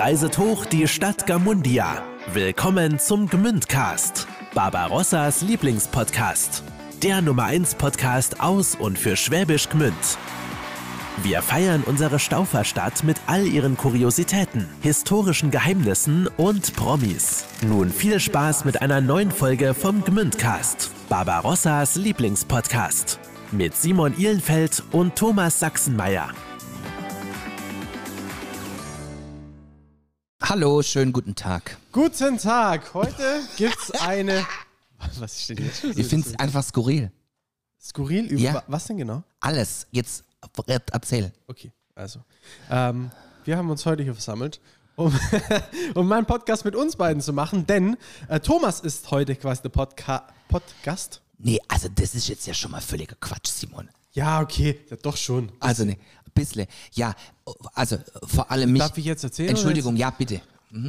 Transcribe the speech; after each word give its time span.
reiset 0.00 0.38
hoch 0.38 0.64
die 0.64 0.88
Stadt 0.88 1.26
Gamundia. 1.26 2.02
Willkommen 2.32 2.98
zum 2.98 3.28
Gmündcast, 3.28 4.26
Barbarossas 4.54 5.42
Lieblingspodcast. 5.42 6.62
Der 7.02 7.20
Nummer 7.20 7.44
1 7.44 7.74
Podcast 7.74 8.40
aus 8.40 8.74
und 8.74 8.98
für 8.98 9.14
Schwäbisch 9.14 9.68
Gmünd. 9.68 9.94
Wir 11.22 11.42
feiern 11.42 11.82
unsere 11.84 12.18
Stauferstadt 12.18 13.04
mit 13.04 13.18
all 13.26 13.46
ihren 13.46 13.76
Kuriositäten, 13.76 14.66
historischen 14.80 15.50
Geheimnissen 15.50 16.28
und 16.38 16.74
Promis. 16.76 17.44
Nun 17.60 17.90
viel 17.90 18.20
Spaß 18.20 18.64
mit 18.64 18.80
einer 18.80 19.02
neuen 19.02 19.30
Folge 19.30 19.74
vom 19.74 20.02
Gmündcast, 20.02 20.92
Barbarossas 21.10 21.96
Lieblingspodcast. 21.96 23.20
Mit 23.52 23.76
Simon 23.76 24.16
Ihlenfeld 24.16 24.82
und 24.92 25.14
Thomas 25.14 25.60
Sachsenmeier. 25.60 26.30
Hallo, 30.50 30.82
schönen 30.82 31.12
guten 31.12 31.36
Tag. 31.36 31.78
Guten 31.92 32.36
Tag. 32.36 32.92
Heute 32.92 33.40
gibt's 33.56 33.92
eine. 33.92 34.44
Was 35.20 35.38
ist 35.38 35.50
denn 35.50 35.64
jetzt? 35.64 35.84
Ich 35.84 36.08
finde 36.08 36.28
es 36.28 36.36
einfach 36.40 36.64
skurril. 36.64 37.12
Skurril 37.80 38.24
über 38.24 38.40
Ja. 38.40 38.64
was 38.66 38.84
denn 38.88 38.96
genau? 38.96 39.22
Alles. 39.38 39.86
Jetzt 39.92 40.24
erzähl. 40.90 41.30
Okay, 41.46 41.70
also. 41.94 42.24
Ähm, 42.68 43.12
wir 43.44 43.56
haben 43.56 43.70
uns 43.70 43.86
heute 43.86 44.02
hier 44.02 44.12
versammelt, 44.12 44.60
um, 44.96 45.16
um 45.94 46.08
mal 46.08 46.16
einen 46.16 46.26
Podcast 46.26 46.64
mit 46.64 46.74
uns 46.74 46.96
beiden 46.96 47.22
zu 47.22 47.32
machen, 47.32 47.64
denn 47.68 47.96
äh, 48.26 48.40
Thomas 48.40 48.80
ist 48.80 49.08
heute 49.12 49.36
quasi 49.36 49.62
der 49.62 49.68
Podca 49.68 50.26
Podcast. 50.48 51.22
Nee, 51.38 51.60
also 51.68 51.88
das 51.94 52.16
ist 52.16 52.26
jetzt 52.26 52.48
ja 52.48 52.54
schon 52.54 52.72
mal 52.72 52.80
völliger 52.80 53.14
Quatsch, 53.20 53.46
Simon. 53.46 53.88
Ja, 54.12 54.40
okay, 54.40 54.80
ja, 54.90 54.96
doch 54.96 55.16
schon. 55.16 55.52
Also 55.60 55.84
ne, 55.84 55.92
ein 55.92 56.32
bisschen. 56.34 56.66
Ja, 56.92 57.14
also 57.74 57.98
vor 58.26 58.50
allem 58.50 58.72
mich. 58.72 58.82
Darf 58.82 58.96
ich 58.98 59.04
jetzt 59.04 59.24
erzählen? 59.24 59.50
Entschuldigung, 59.50 59.96
ja, 59.96 60.10
bitte. 60.10 60.40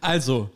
Also, 0.00 0.50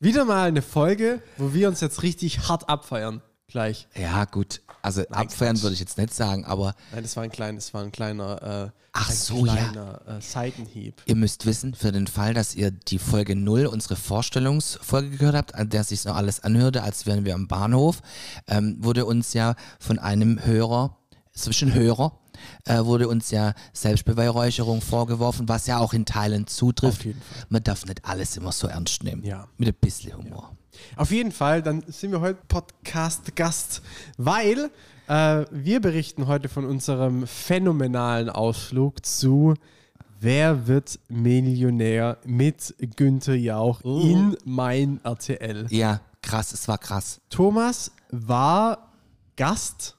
wieder 0.00 0.24
mal 0.24 0.48
eine 0.48 0.62
Folge, 0.62 1.22
wo 1.36 1.52
wir 1.52 1.68
uns 1.68 1.80
jetzt 1.80 2.02
richtig 2.02 2.48
hart 2.48 2.68
abfeiern. 2.68 3.22
Gleich. 3.52 3.86
Ja, 3.94 4.24
gut. 4.24 4.62
Also 4.80 5.02
abfeiern 5.10 5.60
würde 5.62 5.74
ich 5.74 5.80
jetzt 5.80 5.98
nicht 5.98 6.12
sagen, 6.14 6.44
aber 6.46 6.74
Nein, 6.90 7.02
das 7.02 7.14
war 7.16 7.22
ein 7.22 7.30
kleiner, 7.30 7.56
das 7.58 7.72
war 7.74 7.82
ein 7.82 7.92
kleiner, 7.92 8.42
äh, 8.72 8.78
Ach 8.92 9.10
ein 9.10 9.14
so, 9.14 9.44
ja. 9.46 9.52
kleiner 9.54 10.00
äh, 10.08 10.20
Seitenhieb. 10.22 11.02
ihr 11.04 11.14
müsst 11.16 11.44
wissen, 11.44 11.74
für 11.74 11.92
den 11.92 12.06
Fall, 12.06 12.32
dass 12.34 12.54
ihr 12.54 12.70
die 12.70 12.98
Folge 12.98 13.36
0, 13.36 13.66
unsere 13.66 13.94
Vorstellungsfolge 13.94 15.18
gehört 15.18 15.36
habt, 15.36 15.54
an 15.54 15.68
der 15.68 15.84
sich 15.84 16.04
noch 16.06 16.16
alles 16.16 16.40
anhörte, 16.40 16.82
als 16.82 17.04
wären 17.04 17.26
wir 17.26 17.34
am 17.34 17.46
Bahnhof, 17.46 18.00
ähm, 18.48 18.78
wurde 18.80 19.04
uns 19.04 19.34
ja 19.34 19.54
von 19.78 19.98
einem 19.98 20.42
Hörer, 20.44 20.96
zwischen 21.34 21.74
Hörer, 21.74 22.18
äh, 22.64 22.84
wurde 22.84 23.08
uns 23.08 23.30
ja 23.30 23.52
Selbstbeweihräucherung 23.74 24.80
vorgeworfen, 24.80 25.48
was 25.48 25.66
ja 25.66 25.78
auch 25.78 25.92
in 25.92 26.06
Teilen 26.06 26.46
zutrifft. 26.46 27.00
Auf 27.00 27.04
jeden 27.04 27.20
Fall. 27.20 27.46
Man 27.50 27.62
darf 27.62 27.84
nicht 27.84 28.04
alles 28.04 28.36
immer 28.36 28.52
so 28.52 28.66
ernst 28.66 29.02
nehmen. 29.04 29.22
Ja. 29.24 29.46
Mit 29.58 29.68
ein 29.68 29.74
bisschen 29.80 30.16
Humor. 30.16 30.56
Auf 30.96 31.10
jeden 31.10 31.32
Fall, 31.32 31.62
dann 31.62 31.82
sind 31.88 32.12
wir 32.12 32.20
heute 32.20 32.38
Podcast-Gast, 32.48 33.82
weil 34.16 34.70
äh, 35.08 35.44
wir 35.50 35.80
berichten 35.80 36.26
heute 36.26 36.48
von 36.48 36.64
unserem 36.64 37.26
phänomenalen 37.26 38.30
Ausflug 38.30 39.04
zu 39.04 39.54
Wer 40.20 40.68
wird 40.68 41.00
Millionär 41.08 42.16
mit 42.24 42.76
Günther 42.94 43.34
Jauch 43.34 43.80
in 43.82 44.36
mein 44.44 45.00
RTL. 45.02 45.66
Ja, 45.70 46.00
krass, 46.22 46.52
es 46.52 46.68
war 46.68 46.78
krass. 46.78 47.20
Thomas 47.28 47.90
war 48.12 48.92
Gast 49.34 49.96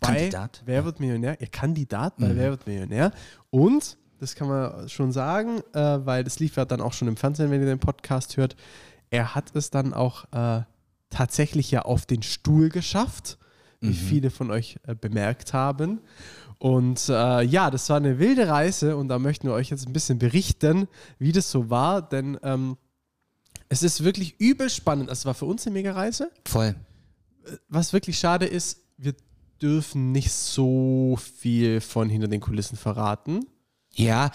bei 0.00 0.14
Kandidat. 0.14 0.62
Wer 0.64 0.86
wird 0.86 1.00
Millionär? 1.00 1.36
Ja, 1.38 1.46
Kandidat 1.52 2.16
bei 2.16 2.34
Wer 2.34 2.50
wird 2.52 2.66
Millionär. 2.66 3.12
Und, 3.50 3.98
das 4.20 4.34
kann 4.34 4.48
man 4.48 4.88
schon 4.88 5.12
sagen, 5.12 5.60
äh, 5.74 5.98
weil 6.06 6.24
das 6.24 6.40
lief 6.40 6.56
ja 6.56 6.64
dann 6.64 6.80
auch 6.80 6.94
schon 6.94 7.06
im 7.06 7.18
Fernsehen, 7.18 7.50
wenn 7.50 7.60
ihr 7.60 7.66
den 7.66 7.78
Podcast 7.78 8.38
hört, 8.38 8.56
er 9.10 9.34
hat 9.34 9.54
es 9.54 9.70
dann 9.70 9.94
auch 9.94 10.24
äh, 10.32 10.62
tatsächlich 11.10 11.70
ja 11.70 11.82
auf 11.82 12.06
den 12.06 12.22
Stuhl 12.22 12.68
geschafft, 12.68 13.38
wie 13.80 13.94
viele 13.94 14.30
von 14.30 14.50
euch 14.50 14.78
äh, 14.86 14.94
bemerkt 14.94 15.52
haben. 15.52 16.00
Und 16.58 17.08
äh, 17.08 17.42
ja, 17.42 17.70
das 17.70 17.88
war 17.88 17.98
eine 17.98 18.18
wilde 18.18 18.48
Reise 18.48 18.96
und 18.96 19.08
da 19.08 19.18
möchten 19.18 19.46
wir 19.46 19.54
euch 19.54 19.70
jetzt 19.70 19.86
ein 19.86 19.92
bisschen 19.92 20.18
berichten, 20.18 20.88
wie 21.18 21.30
das 21.30 21.50
so 21.50 21.70
war, 21.70 22.02
denn 22.02 22.38
ähm, 22.42 22.76
es 23.68 23.82
ist 23.82 24.02
wirklich 24.02 24.40
übel 24.40 24.68
spannend. 24.68 25.10
Es 25.10 25.24
war 25.24 25.34
für 25.34 25.44
uns 25.44 25.66
eine 25.66 25.74
mega 25.74 25.92
Reise 25.92 26.30
Voll. 26.46 26.74
was 27.68 27.92
wirklich 27.92 28.18
schade 28.18 28.46
ist, 28.46 28.82
wir 28.96 29.14
dürfen 29.62 30.10
nicht 30.10 30.32
so 30.32 31.16
viel 31.36 31.80
von 31.80 32.08
hinter 32.08 32.28
den 32.28 32.40
Kulissen 32.40 32.76
verraten. 32.76 33.46
Ja, 33.92 34.30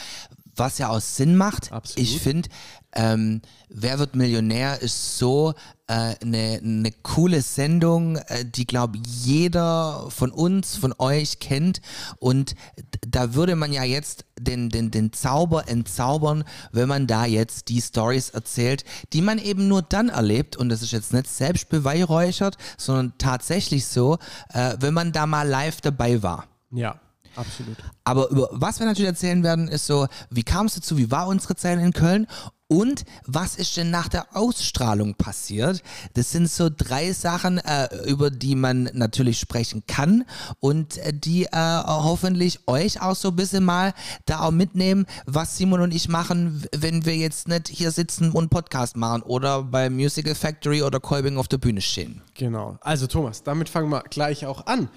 was 0.55 0.77
ja 0.77 0.89
auch 0.89 1.01
Sinn 1.01 1.35
macht. 1.35 1.71
Absolut. 1.71 1.99
Ich 1.99 2.19
finde, 2.19 2.49
ähm, 2.95 3.41
Wer 3.75 3.97
wird 3.97 4.15
Millionär 4.15 4.83
ist 4.83 5.17
so 5.17 5.55
eine 5.87 6.19
äh, 6.21 6.25
ne 6.25 6.59
ne 6.61 6.91
coole 7.01 7.41
Sendung, 7.41 8.17
äh, 8.17 8.45
die, 8.45 8.67
glaube 8.67 8.99
jeder 9.03 10.11
von 10.11 10.29
uns, 10.29 10.77
von 10.77 10.93
euch 10.99 11.39
kennt. 11.39 11.81
Und 12.19 12.53
da 13.01 13.33
würde 13.33 13.55
man 13.55 13.73
ja 13.73 13.83
jetzt 13.83 14.25
den, 14.39 14.69
den, 14.69 14.91
den 14.91 15.11
Zauber 15.11 15.67
entzaubern, 15.67 16.43
wenn 16.71 16.87
man 16.87 17.07
da 17.07 17.25
jetzt 17.25 17.69
die 17.69 17.81
Stories 17.81 18.29
erzählt, 18.29 18.85
die 19.11 19.23
man 19.23 19.39
eben 19.39 19.67
nur 19.67 19.81
dann 19.81 20.09
erlebt. 20.09 20.55
Und 20.55 20.69
das 20.69 20.83
ist 20.83 20.91
jetzt 20.91 21.11
nicht 21.11 21.27
selbst 21.27 21.69
beweihräuchert, 21.69 22.57
sondern 22.77 23.13
tatsächlich 23.17 23.87
so, 23.87 24.19
äh, 24.53 24.75
wenn 24.79 24.93
man 24.93 25.13
da 25.13 25.25
mal 25.25 25.47
live 25.47 25.81
dabei 25.81 26.21
war. 26.21 26.45
Ja, 26.69 26.99
absolut. 27.35 27.77
Aber 28.03 28.29
über 28.29 28.49
was 28.51 28.79
wir 28.79 28.85
natürlich 28.85 29.09
erzählen 29.09 29.43
werden, 29.43 29.67
ist 29.67 29.85
so, 29.85 30.07
wie 30.29 30.43
kam 30.43 30.67
es 30.67 30.75
dazu, 30.75 30.97
wie 30.97 31.11
war 31.11 31.27
unsere 31.27 31.55
Zeit 31.55 31.79
in 31.79 31.93
Köln 31.93 32.27
und 32.73 33.03
was 33.27 33.55
ist 33.55 33.77
denn 33.77 33.91
nach 33.91 34.07
der 34.07 34.35
Ausstrahlung 34.35 35.13
passiert? 35.13 35.83
Das 36.15 36.31
sind 36.31 36.49
so 36.49 36.69
drei 36.75 37.13
Sachen, 37.13 37.59
äh, 37.59 37.87
über 38.07 38.31
die 38.31 38.55
man 38.55 38.89
natürlich 38.93 39.39
sprechen 39.39 39.83
kann 39.85 40.25
und 40.59 40.97
äh, 40.97 41.13
die 41.13 41.43
äh, 41.43 41.49
hoffentlich 41.53 42.67
euch 42.67 42.99
auch 42.99 43.15
so 43.15 43.29
ein 43.29 43.35
bisschen 43.35 43.63
mal 43.63 43.93
da 44.25 44.39
auch 44.39 44.51
mitnehmen, 44.51 45.05
was 45.27 45.55
Simon 45.55 45.81
und 45.81 45.93
ich 45.93 46.09
machen, 46.09 46.63
wenn 46.75 47.05
wir 47.05 47.15
jetzt 47.15 47.47
nicht 47.47 47.67
hier 47.67 47.91
sitzen 47.91 48.31
und 48.31 48.49
Podcast 48.49 48.97
machen 48.97 49.21
oder 49.21 49.61
bei 49.61 49.91
Musical 49.91 50.33
Factory 50.33 50.81
oder 50.81 50.99
Kolbing 50.99 51.37
auf 51.37 51.47
der 51.47 51.59
Bühne 51.59 51.81
stehen. 51.81 52.21
Genau. 52.33 52.77
Also 52.81 53.05
Thomas, 53.05 53.43
damit 53.43 53.69
fangen 53.69 53.89
wir 53.89 54.01
gleich 54.09 54.47
auch 54.47 54.65
an. 54.65 54.89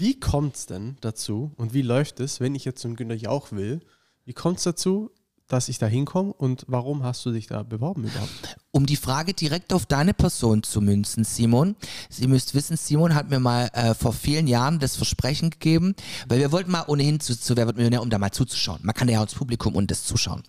Wie 0.00 0.18
kommt 0.18 0.56
es 0.56 0.64
denn 0.64 0.96
dazu 1.02 1.52
und 1.58 1.74
wie 1.74 1.82
läuft 1.82 2.20
es, 2.20 2.40
wenn 2.40 2.54
ich 2.54 2.64
jetzt 2.64 2.80
zum 2.80 2.96
Günter 2.96 3.14
Jauch 3.14 3.52
will? 3.52 3.80
Wie 4.24 4.32
kommt 4.32 4.56
es 4.56 4.64
dazu, 4.64 5.10
dass 5.46 5.68
ich 5.68 5.78
da 5.78 5.86
hinkomme 5.86 6.32
und 6.32 6.64
warum 6.68 7.02
hast 7.02 7.26
du 7.26 7.32
dich 7.32 7.48
da 7.48 7.64
beworben 7.64 8.04
überhaupt? 8.04 8.56
Um 8.70 8.86
die 8.86 8.96
Frage 8.96 9.34
direkt 9.34 9.74
auf 9.74 9.84
deine 9.84 10.14
Person 10.14 10.62
zu 10.62 10.80
münzen, 10.80 11.24
Simon. 11.24 11.76
Sie 12.08 12.28
müsst 12.28 12.54
wissen, 12.54 12.78
Simon 12.78 13.14
hat 13.14 13.28
mir 13.28 13.40
mal 13.40 13.68
äh, 13.74 13.94
vor 13.94 14.14
vielen 14.14 14.46
Jahren 14.46 14.78
das 14.78 14.96
Versprechen 14.96 15.50
gegeben, 15.50 15.94
weil 16.28 16.38
wir 16.38 16.50
wollten 16.50 16.70
mal 16.70 16.84
ohnehin 16.86 17.20
zu, 17.20 17.38
zu 17.38 17.56
Wer 17.58 17.66
wird 17.66 17.76
Millionär, 17.76 18.00
um 18.00 18.08
da 18.08 18.18
mal 18.18 18.30
zuzuschauen. 18.30 18.80
Man 18.82 18.94
kann 18.94 19.08
ja 19.08 19.18
auch 19.18 19.24
ins 19.24 19.34
Publikum 19.34 19.74
und 19.74 19.90
das 19.90 20.04
zuschauen. 20.04 20.44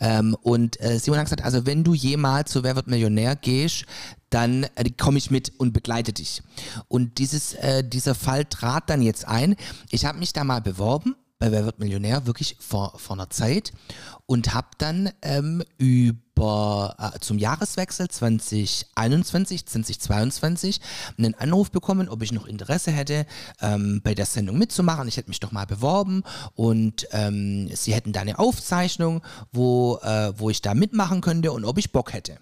Ähm, 0.00 0.34
und 0.40 0.80
äh, 0.80 0.98
Simon 0.98 1.18
hat 1.18 1.26
gesagt, 1.26 1.44
also 1.44 1.66
wenn 1.66 1.84
du 1.84 1.92
jemals 1.92 2.50
zu 2.50 2.62
Wer 2.62 2.76
wird 2.76 2.86
Millionär 2.86 3.36
gehst, 3.36 3.84
dann 4.30 4.64
äh, 4.74 4.90
komme 4.90 5.18
ich 5.18 5.30
mit 5.30 5.52
und 5.58 5.72
begleite 5.72 6.12
dich. 6.12 6.42
Und 6.88 7.18
dieses, 7.18 7.54
äh, 7.54 7.82
dieser 7.82 8.14
Fall 8.14 8.44
trat 8.44 8.90
dann 8.90 9.02
jetzt 9.02 9.26
ein. 9.26 9.56
Ich 9.90 10.04
habe 10.04 10.18
mich 10.18 10.32
da 10.32 10.44
mal 10.44 10.60
beworben 10.60 11.16
bei 11.38 11.52
Wer 11.52 11.66
wird 11.66 11.78
Millionär, 11.78 12.26
wirklich 12.26 12.56
vor, 12.58 12.98
vor 12.98 13.14
einer 13.16 13.28
Zeit 13.28 13.72
und 14.24 14.54
habe 14.54 14.68
dann 14.78 15.10
ähm, 15.20 15.62
über 15.76 16.96
äh, 16.98 17.18
zum 17.20 17.38
Jahreswechsel 17.38 18.08
2021, 18.08 19.66
2022 19.66 20.80
einen 21.18 21.34
Anruf 21.34 21.70
bekommen, 21.70 22.08
ob 22.08 22.22
ich 22.22 22.32
noch 22.32 22.46
Interesse 22.46 22.90
hätte, 22.90 23.26
ähm, 23.60 24.00
bei 24.02 24.14
der 24.14 24.24
Sendung 24.24 24.56
mitzumachen. 24.56 25.08
Ich 25.08 25.18
hätte 25.18 25.28
mich 25.28 25.40
doch 25.40 25.52
mal 25.52 25.66
beworben 25.66 26.22
und 26.54 27.06
ähm, 27.10 27.68
sie 27.74 27.92
hätten 27.92 28.14
da 28.14 28.22
eine 28.22 28.38
Aufzeichnung, 28.38 29.22
wo, 29.52 29.98
äh, 30.02 30.32
wo 30.38 30.48
ich 30.48 30.62
da 30.62 30.72
mitmachen 30.72 31.20
könnte 31.20 31.52
und 31.52 31.66
ob 31.66 31.76
ich 31.76 31.92
Bock 31.92 32.14
hätte. 32.14 32.38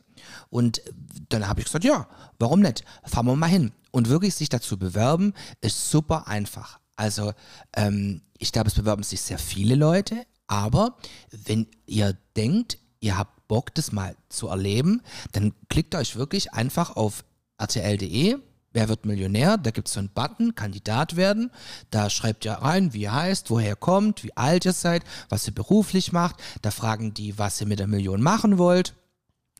Und 0.54 0.82
dann 1.30 1.48
habe 1.48 1.58
ich 1.58 1.66
gesagt, 1.66 1.82
ja, 1.82 2.06
warum 2.38 2.60
nicht? 2.60 2.84
Fahren 3.02 3.26
wir 3.26 3.34
mal 3.34 3.48
hin. 3.48 3.72
Und 3.90 4.08
wirklich 4.08 4.36
sich 4.36 4.48
dazu 4.48 4.78
bewerben, 4.78 5.34
ist 5.60 5.90
super 5.90 6.28
einfach. 6.28 6.78
Also 6.94 7.32
ähm, 7.74 8.22
ich 8.38 8.52
glaube, 8.52 8.68
es 8.68 8.76
bewerben 8.76 9.02
sich 9.02 9.20
sehr 9.20 9.40
viele 9.40 9.74
Leute, 9.74 10.24
aber 10.46 10.96
wenn 11.32 11.66
ihr 11.86 12.16
denkt, 12.36 12.78
ihr 13.00 13.18
habt 13.18 13.48
Bock, 13.48 13.74
das 13.74 13.90
mal 13.90 14.14
zu 14.28 14.46
erleben, 14.46 15.02
dann 15.32 15.54
klickt 15.68 15.96
euch 15.96 16.14
wirklich 16.14 16.52
einfach 16.52 16.94
auf 16.94 17.24
rtl.de, 17.60 18.36
wer 18.72 18.88
wird 18.88 19.06
Millionär, 19.06 19.58
da 19.58 19.72
gibt 19.72 19.88
es 19.88 19.94
so 19.94 19.98
einen 19.98 20.10
Button, 20.10 20.54
Kandidat 20.54 21.16
werden, 21.16 21.50
da 21.90 22.10
schreibt 22.10 22.44
ihr 22.44 22.52
rein, 22.52 22.92
wie 22.92 23.02
ihr 23.02 23.12
heißt, 23.12 23.50
woher 23.50 23.70
ihr 23.70 23.76
kommt, 23.76 24.22
wie 24.22 24.36
alt 24.36 24.66
ihr 24.66 24.72
seid, 24.72 25.02
was 25.28 25.48
ihr 25.48 25.54
beruflich 25.54 26.12
macht, 26.12 26.36
da 26.62 26.70
fragen 26.70 27.12
die, 27.12 27.40
was 27.40 27.60
ihr 27.60 27.66
mit 27.66 27.80
der 27.80 27.88
Million 27.88 28.22
machen 28.22 28.56
wollt. 28.56 28.94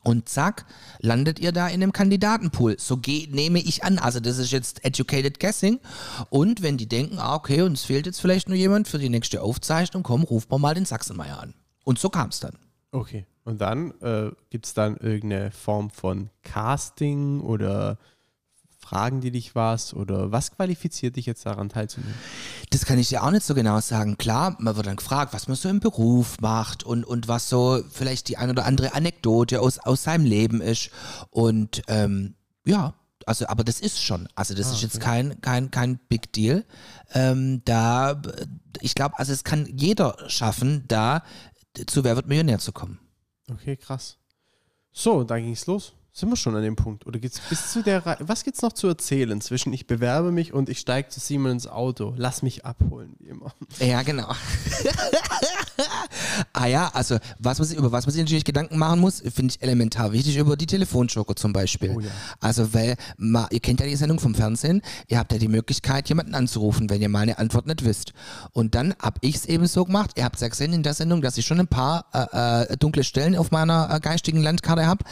Und 0.04 0.28
zack, 0.28 0.66
landet 1.00 1.38
ihr 1.40 1.50
da 1.50 1.66
in 1.68 1.80
dem 1.80 1.92
Kandidatenpool. 1.92 2.76
So 2.78 2.98
geh, 2.98 3.26
nehme 3.30 3.58
ich 3.58 3.84
an. 3.84 3.98
Also 3.98 4.20
das 4.20 4.38
ist 4.38 4.52
jetzt 4.52 4.84
educated 4.84 5.40
guessing. 5.40 5.80
Und 6.28 6.62
wenn 6.62 6.76
die 6.76 6.88
denken, 6.88 7.18
ah, 7.18 7.34
okay, 7.34 7.62
uns 7.62 7.84
fehlt 7.84 8.06
jetzt 8.06 8.20
vielleicht 8.20 8.48
nur 8.48 8.56
jemand 8.56 8.86
für 8.86 8.98
die 8.98 9.08
nächste 9.08 9.42
Aufzeichnung, 9.42 10.02
komm, 10.02 10.26
mal 10.50 10.58
mal 10.58 10.74
den 10.74 10.84
Sachsenmeier 10.84 11.40
an. 11.40 11.54
Und 11.84 11.98
so 11.98 12.10
kam 12.10 12.28
es 12.28 12.40
dann. 12.40 12.56
Okay. 12.92 13.26
Und 13.44 13.60
dann 13.60 13.92
äh, 14.00 14.30
gibt 14.50 14.66
es 14.66 14.74
dann 14.74 14.96
irgendeine 14.96 15.50
Form 15.50 15.90
von 15.90 16.30
Casting 16.42 17.40
oder 17.40 17.98
fragen 18.84 19.20
die 19.20 19.30
dich 19.30 19.54
was 19.54 19.94
oder 19.94 20.30
was 20.30 20.52
qualifiziert 20.52 21.16
dich 21.16 21.26
jetzt 21.26 21.44
daran 21.46 21.68
teilzunehmen? 21.68 22.14
Das 22.70 22.84
kann 22.84 22.98
ich 22.98 23.08
dir 23.08 23.22
auch 23.24 23.30
nicht 23.30 23.44
so 23.44 23.54
genau 23.54 23.80
sagen. 23.80 24.18
Klar, 24.18 24.56
man 24.60 24.76
wird 24.76 24.86
dann 24.86 24.96
gefragt, 24.96 25.32
was 25.32 25.48
man 25.48 25.56
so 25.56 25.68
im 25.68 25.80
Beruf 25.80 26.40
macht 26.40 26.84
und, 26.84 27.04
und 27.04 27.26
was 27.28 27.48
so 27.48 27.82
vielleicht 27.90 28.28
die 28.28 28.36
ein 28.36 28.50
oder 28.50 28.64
andere 28.66 28.94
Anekdote 28.94 29.60
aus, 29.60 29.78
aus 29.78 30.02
seinem 30.04 30.24
Leben 30.26 30.60
ist. 30.60 30.90
Und 31.30 31.82
ähm, 31.88 32.34
ja, 32.66 32.94
also, 33.26 33.46
aber 33.46 33.64
das 33.64 33.80
ist 33.80 34.02
schon. 34.02 34.28
Also, 34.34 34.54
das 34.54 34.68
Ah, 34.68 34.72
ist 34.74 34.82
jetzt 34.82 34.96
okay. 34.96 35.04
kein, 35.04 35.40
kein, 35.40 35.70
kein 35.70 35.98
Big 36.08 36.32
Deal. 36.34 36.64
Ähm, 37.12 37.62
da, 37.64 38.20
ich 38.80 38.94
glaube, 38.94 39.18
also 39.18 39.32
es 39.32 39.44
kann 39.44 39.66
jeder 39.66 40.16
schaffen, 40.28 40.84
da 40.88 41.22
zu 41.86 42.04
Wer 42.04 42.16
wird 42.16 42.26
Millionär 42.28 42.58
zu 42.58 42.72
kommen. 42.72 42.98
Okay, 43.50 43.76
krass. 43.76 44.18
So, 44.92 45.24
dann 45.24 45.42
ging's 45.42 45.66
los. 45.66 45.92
Sind 46.16 46.28
wir 46.28 46.36
schon 46.36 46.54
an 46.54 46.62
dem 46.62 46.76
Punkt? 46.76 47.08
Oder 47.08 47.18
geht's 47.18 47.40
bis 47.48 47.72
zu 47.72 47.82
der 47.82 48.06
Re 48.06 48.16
Was 48.20 48.44
gibt's 48.44 48.62
noch 48.62 48.72
zu 48.72 48.86
erzählen 48.86 49.40
zwischen 49.40 49.72
ich 49.72 49.88
bewerbe 49.88 50.30
mich 50.30 50.52
und 50.52 50.68
ich 50.68 50.78
steige 50.78 51.08
zu 51.08 51.18
Simon 51.18 51.50
ins 51.50 51.66
Auto? 51.66 52.14
Lass 52.16 52.44
mich 52.44 52.64
abholen, 52.64 53.16
wie 53.18 53.30
immer. 53.30 53.52
Ja, 53.80 54.02
genau. 54.02 54.28
ah 56.52 56.66
ja, 56.66 56.88
also 56.94 57.18
was 57.40 57.58
man 57.58 57.66
sich, 57.66 57.76
über 57.76 57.90
was 57.90 58.06
man 58.06 58.12
sich 58.12 58.22
natürlich 58.22 58.44
Gedanken 58.44 58.78
machen 58.78 59.00
muss, 59.00 59.22
finde 59.22 59.54
ich 59.54 59.60
elementar 59.60 60.12
wichtig, 60.12 60.36
über 60.36 60.56
die 60.56 60.66
Telefonjoker 60.66 61.34
zum 61.34 61.52
Beispiel. 61.52 61.94
Oh 61.96 61.98
ja. 61.98 62.10
Also 62.38 62.72
weil, 62.72 62.94
ma, 63.16 63.48
ihr 63.50 63.58
kennt 63.58 63.80
ja 63.80 63.86
die 63.86 63.96
Sendung 63.96 64.20
vom 64.20 64.36
Fernsehen, 64.36 64.82
ihr 65.08 65.18
habt 65.18 65.32
ja 65.32 65.38
die 65.38 65.48
Möglichkeit, 65.48 66.08
jemanden 66.08 66.36
anzurufen, 66.36 66.90
wenn 66.90 67.02
ihr 67.02 67.08
mal 67.08 67.22
eine 67.22 67.38
Antwort 67.38 67.66
nicht 67.66 67.84
wisst. 67.84 68.12
Und 68.52 68.76
dann 68.76 68.94
habe 69.02 69.18
ich 69.22 69.34
es 69.34 69.46
eben 69.46 69.66
so 69.66 69.84
gemacht, 69.84 70.12
ihr 70.14 70.22
habt 70.22 70.40
ja 70.40 70.46
gesehen 70.46 70.74
in 70.74 70.84
der 70.84 70.94
Sendung, 70.94 71.22
dass 71.22 71.36
ich 71.38 71.44
schon 71.44 71.58
ein 71.58 71.66
paar 71.66 72.04
äh, 72.14 72.72
äh, 72.72 72.76
dunkle 72.76 73.02
Stellen 73.02 73.34
auf 73.34 73.50
meiner 73.50 73.92
äh, 73.92 73.98
geistigen 73.98 74.44
Landkarte 74.44 74.86
habe. 74.86 75.04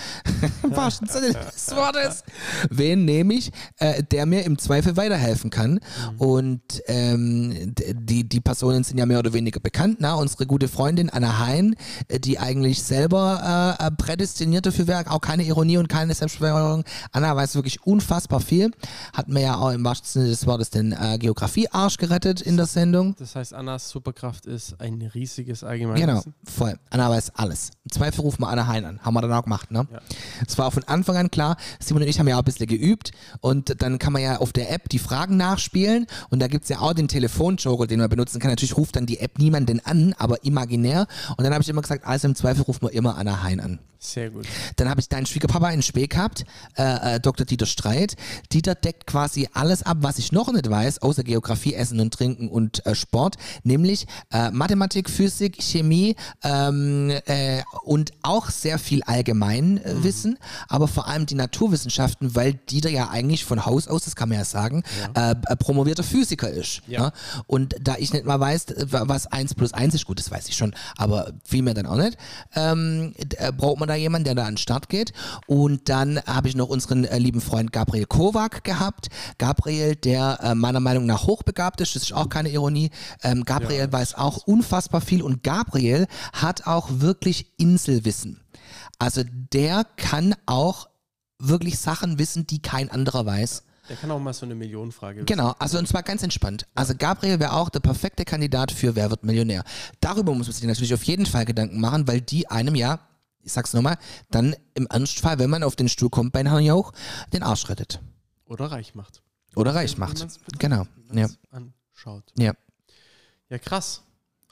Im 0.62 0.70
wahrsten 1.00 1.08
Sinne 1.08 1.32
des 1.32 1.74
Wortes. 1.74 2.24
Wen 2.70 3.04
nehme 3.04 3.34
ich, 3.34 3.50
äh, 3.78 4.02
der 4.02 4.26
mir 4.26 4.44
im 4.44 4.58
Zweifel 4.58 4.96
weiterhelfen 4.96 5.50
kann? 5.50 5.80
Und 6.18 6.60
ähm, 6.86 7.74
die, 7.74 8.28
die 8.28 8.40
Personen 8.40 8.84
sind 8.84 8.98
ja 8.98 9.06
mehr 9.06 9.18
oder 9.18 9.32
weniger 9.32 9.60
bekannt. 9.60 9.96
Na? 10.00 10.14
Unsere 10.14 10.46
gute 10.46 10.68
Freundin 10.68 11.10
Anna 11.10 11.38
Hein, 11.38 11.76
äh, 12.08 12.20
die 12.20 12.38
eigentlich 12.38 12.82
selber 12.82 13.76
äh, 13.80 13.86
äh, 13.86 13.90
prädestiniert 13.90 14.66
dafür 14.66 14.86
wäre, 14.86 15.10
auch 15.10 15.20
keine 15.20 15.44
Ironie 15.44 15.78
und 15.78 15.88
keine 15.88 16.14
Selbstverweigerung. 16.14 16.84
Anna 17.12 17.34
weiß 17.34 17.54
wirklich 17.54 17.82
unfassbar 17.86 18.40
viel. 18.40 18.70
Hat 19.12 19.28
mir 19.28 19.40
ja 19.40 19.56
auch 19.56 19.70
im 19.70 19.84
wahrsten 19.84 20.08
Sinne 20.10 20.28
des 20.28 20.46
Wortes 20.46 20.70
den 20.70 20.92
äh, 20.92 21.18
Geografie-Arsch 21.18 21.96
gerettet 21.96 22.40
in 22.40 22.56
der 22.56 22.66
Sendung. 22.66 23.14
Das 23.18 23.34
heißt, 23.34 23.54
Annas 23.54 23.88
Superkraft 23.88 24.46
ist 24.46 24.80
ein 24.80 25.02
riesiges 25.14 25.60
Genau, 25.60 25.70
Allgemeinwissen. 25.70 26.34
voll. 26.44 26.74
Anna 26.90 27.08
weiß 27.10 27.32
alles. 27.36 27.70
Im 27.84 27.90
Zweifel 27.92 28.20
rufen 28.22 28.42
wir 28.42 28.48
Anna 28.48 28.66
Hein 28.66 28.84
an. 28.84 29.00
Haben 29.00 29.14
wir 29.14 29.22
dann 29.22 29.32
auch 29.32 29.44
gemacht, 29.44 29.70
ne? 29.70 29.86
Ja. 29.92 30.00
Es 30.46 30.58
war 30.58 30.70
von 30.70 30.81
Anfang 30.84 31.16
an 31.16 31.30
klar, 31.30 31.56
Simon 31.80 32.02
und 32.02 32.08
ich 32.08 32.18
haben 32.18 32.28
ja 32.28 32.36
auch 32.36 32.40
ein 32.40 32.44
bisschen 32.44 32.66
geübt 32.66 33.12
und 33.40 33.82
dann 33.82 33.98
kann 33.98 34.12
man 34.12 34.22
ja 34.22 34.38
auf 34.38 34.52
der 34.52 34.70
App 34.70 34.88
die 34.88 34.98
Fragen 34.98 35.36
nachspielen 35.36 36.06
und 36.30 36.40
da 36.40 36.48
gibt 36.48 36.64
es 36.64 36.68
ja 36.70 36.80
auch 36.80 36.94
den 36.94 37.08
Telefonjoker, 37.08 37.86
den 37.86 38.00
man 38.00 38.08
benutzen 38.08 38.40
kann. 38.40 38.50
Natürlich 38.50 38.76
ruft 38.76 38.96
dann 38.96 39.06
die 39.06 39.20
App 39.20 39.38
niemanden 39.38 39.80
an, 39.84 40.14
aber 40.18 40.44
imaginär. 40.44 41.06
Und 41.36 41.44
dann 41.44 41.52
habe 41.52 41.62
ich 41.62 41.68
immer 41.68 41.82
gesagt, 41.82 42.06
also 42.06 42.28
im 42.28 42.34
Zweifel 42.34 42.62
rufen 42.62 42.82
wir 42.82 42.92
immer 42.92 43.16
Anna 43.16 43.42
Hein 43.42 43.60
an. 43.60 43.78
Sehr 44.04 44.30
gut. 44.30 44.48
Dann 44.76 44.88
habe 44.88 45.00
ich 45.00 45.08
deinen 45.08 45.26
Schwiegerpapa 45.26 45.70
in 45.70 45.80
Spee 45.80 46.08
gehabt, 46.08 46.44
äh, 46.76 47.14
äh, 47.14 47.20
Dr. 47.20 47.46
Dieter 47.46 47.66
Streit. 47.66 48.16
Dieter 48.52 48.74
deckt 48.74 49.06
quasi 49.06 49.48
alles 49.54 49.84
ab, 49.84 49.98
was 50.00 50.18
ich 50.18 50.32
noch 50.32 50.52
nicht 50.52 50.68
weiß, 50.68 51.02
außer 51.02 51.22
Geografie, 51.22 51.74
Essen 51.74 52.00
und 52.00 52.12
Trinken 52.12 52.48
und 52.48 52.84
äh, 52.84 52.96
Sport, 52.96 53.36
nämlich 53.62 54.08
äh, 54.32 54.50
Mathematik, 54.50 55.08
Physik, 55.08 55.62
Chemie 55.62 56.16
ähm, 56.42 57.12
äh, 57.26 57.62
und 57.84 58.10
auch 58.22 58.50
sehr 58.50 58.80
viel 58.80 59.04
Allgemeinwissen, 59.04 60.36
aber 60.66 60.88
vor 60.88 61.06
allem 61.06 61.26
die 61.26 61.36
Naturwissenschaften, 61.36 62.34
weil 62.34 62.54
Dieter 62.54 62.90
ja 62.90 63.08
eigentlich 63.08 63.44
von 63.44 63.64
Haus 63.64 63.86
aus, 63.86 64.02
das 64.02 64.16
kann 64.16 64.30
man 64.30 64.38
ja 64.38 64.44
sagen, 64.44 64.82
äh, 65.14 65.36
promovierter 65.54 66.02
Physiker 66.02 66.50
ist. 66.50 66.82
Ja. 66.88 67.02
Ne? 67.02 67.12
Und 67.46 67.76
da 67.80 67.94
ich 67.98 68.12
nicht 68.12 68.24
mal 68.24 68.40
weiß, 68.40 68.66
was 68.88 69.28
1 69.28 69.54
plus 69.54 69.72
1 69.72 69.94
ist, 69.94 70.06
gut, 70.06 70.18
das 70.18 70.32
weiß 70.32 70.48
ich 70.48 70.56
schon, 70.56 70.74
aber 70.96 71.32
viel 71.44 71.62
mehr 71.62 71.74
dann 71.74 71.86
auch 71.86 71.96
nicht, 71.96 72.18
ähm, 72.56 73.14
äh, 73.36 73.52
braucht 73.52 73.78
man 73.78 73.91
da 73.92 73.96
jemanden, 73.96 74.24
der 74.24 74.34
da 74.34 74.44
an 74.44 74.54
den 74.54 74.58
Start 74.58 74.88
geht. 74.88 75.12
Und 75.46 75.88
dann 75.88 76.20
habe 76.26 76.48
ich 76.48 76.56
noch 76.56 76.68
unseren 76.68 77.04
äh, 77.04 77.18
lieben 77.18 77.40
Freund 77.40 77.72
Gabriel 77.72 78.06
Kowak 78.06 78.64
gehabt. 78.64 79.08
Gabriel, 79.38 79.96
der 79.96 80.38
äh, 80.42 80.54
meiner 80.54 80.80
Meinung 80.80 81.06
nach 81.06 81.26
hochbegabt 81.26 81.80
ist, 81.80 81.94
das 81.94 82.04
ist 82.04 82.12
auch 82.12 82.28
keine 82.28 82.50
Ironie. 82.50 82.90
Ähm, 83.22 83.44
Gabriel 83.44 83.92
weiß 83.92 84.14
auch 84.14 84.46
unfassbar 84.46 85.00
viel 85.00 85.22
und 85.22 85.42
Gabriel 85.42 86.06
hat 86.32 86.66
auch 86.66 86.88
wirklich 86.90 87.52
Inselwissen. 87.58 88.40
Also 88.98 89.22
der 89.52 89.84
kann 89.96 90.34
auch 90.46 90.88
wirklich 91.38 91.78
Sachen 91.78 92.18
wissen, 92.18 92.46
die 92.46 92.62
kein 92.62 92.90
anderer 92.90 93.26
weiß. 93.26 93.64
Der 93.88 93.96
kann 93.96 94.10
auch 94.12 94.20
mal 94.20 94.32
so 94.32 94.46
eine 94.46 94.54
Millionenfrage 94.54 95.16
wissen. 95.16 95.26
Genau, 95.26 95.54
also 95.58 95.78
und 95.78 95.88
zwar 95.88 96.02
ganz 96.02 96.22
entspannt. 96.22 96.66
Also 96.74 96.94
Gabriel 96.96 97.40
wäre 97.40 97.54
auch 97.54 97.68
der 97.68 97.80
perfekte 97.80 98.24
Kandidat 98.24 98.70
für 98.70 98.94
Wer 98.94 99.10
wird 99.10 99.24
Millionär. 99.24 99.64
Darüber 100.00 100.32
muss 100.34 100.46
man 100.46 100.54
sich 100.54 100.64
natürlich 100.64 100.94
auf 100.94 101.02
jeden 101.02 101.26
Fall 101.26 101.44
Gedanken 101.44 101.80
machen, 101.80 102.06
weil 102.06 102.20
die 102.20 102.48
einem 102.48 102.76
ja, 102.76 103.00
ich 103.42 103.52
sag's 103.52 103.72
nochmal, 103.72 103.98
dann 104.30 104.54
im 104.74 104.86
Ernstfall, 104.86 105.38
wenn 105.38 105.50
man 105.50 105.62
auf 105.62 105.76
den 105.76 105.88
Stuhl 105.88 106.10
kommt 106.10 106.32
bei 106.32 106.44
Herrn 106.44 106.62
Jauch, 106.64 106.92
den 107.32 107.42
Arsch 107.42 107.68
rettet. 107.68 108.00
Oder 108.46 108.70
reich 108.70 108.94
macht. 108.94 109.22
Oder 109.56 109.74
reich 109.74 109.98
macht. 109.98 110.26
Genau. 110.58 110.86
Ja. 111.12 111.28
anschaut. 111.50 112.32
Ja. 112.36 112.52
Ja, 113.48 113.58
krass. 113.58 114.02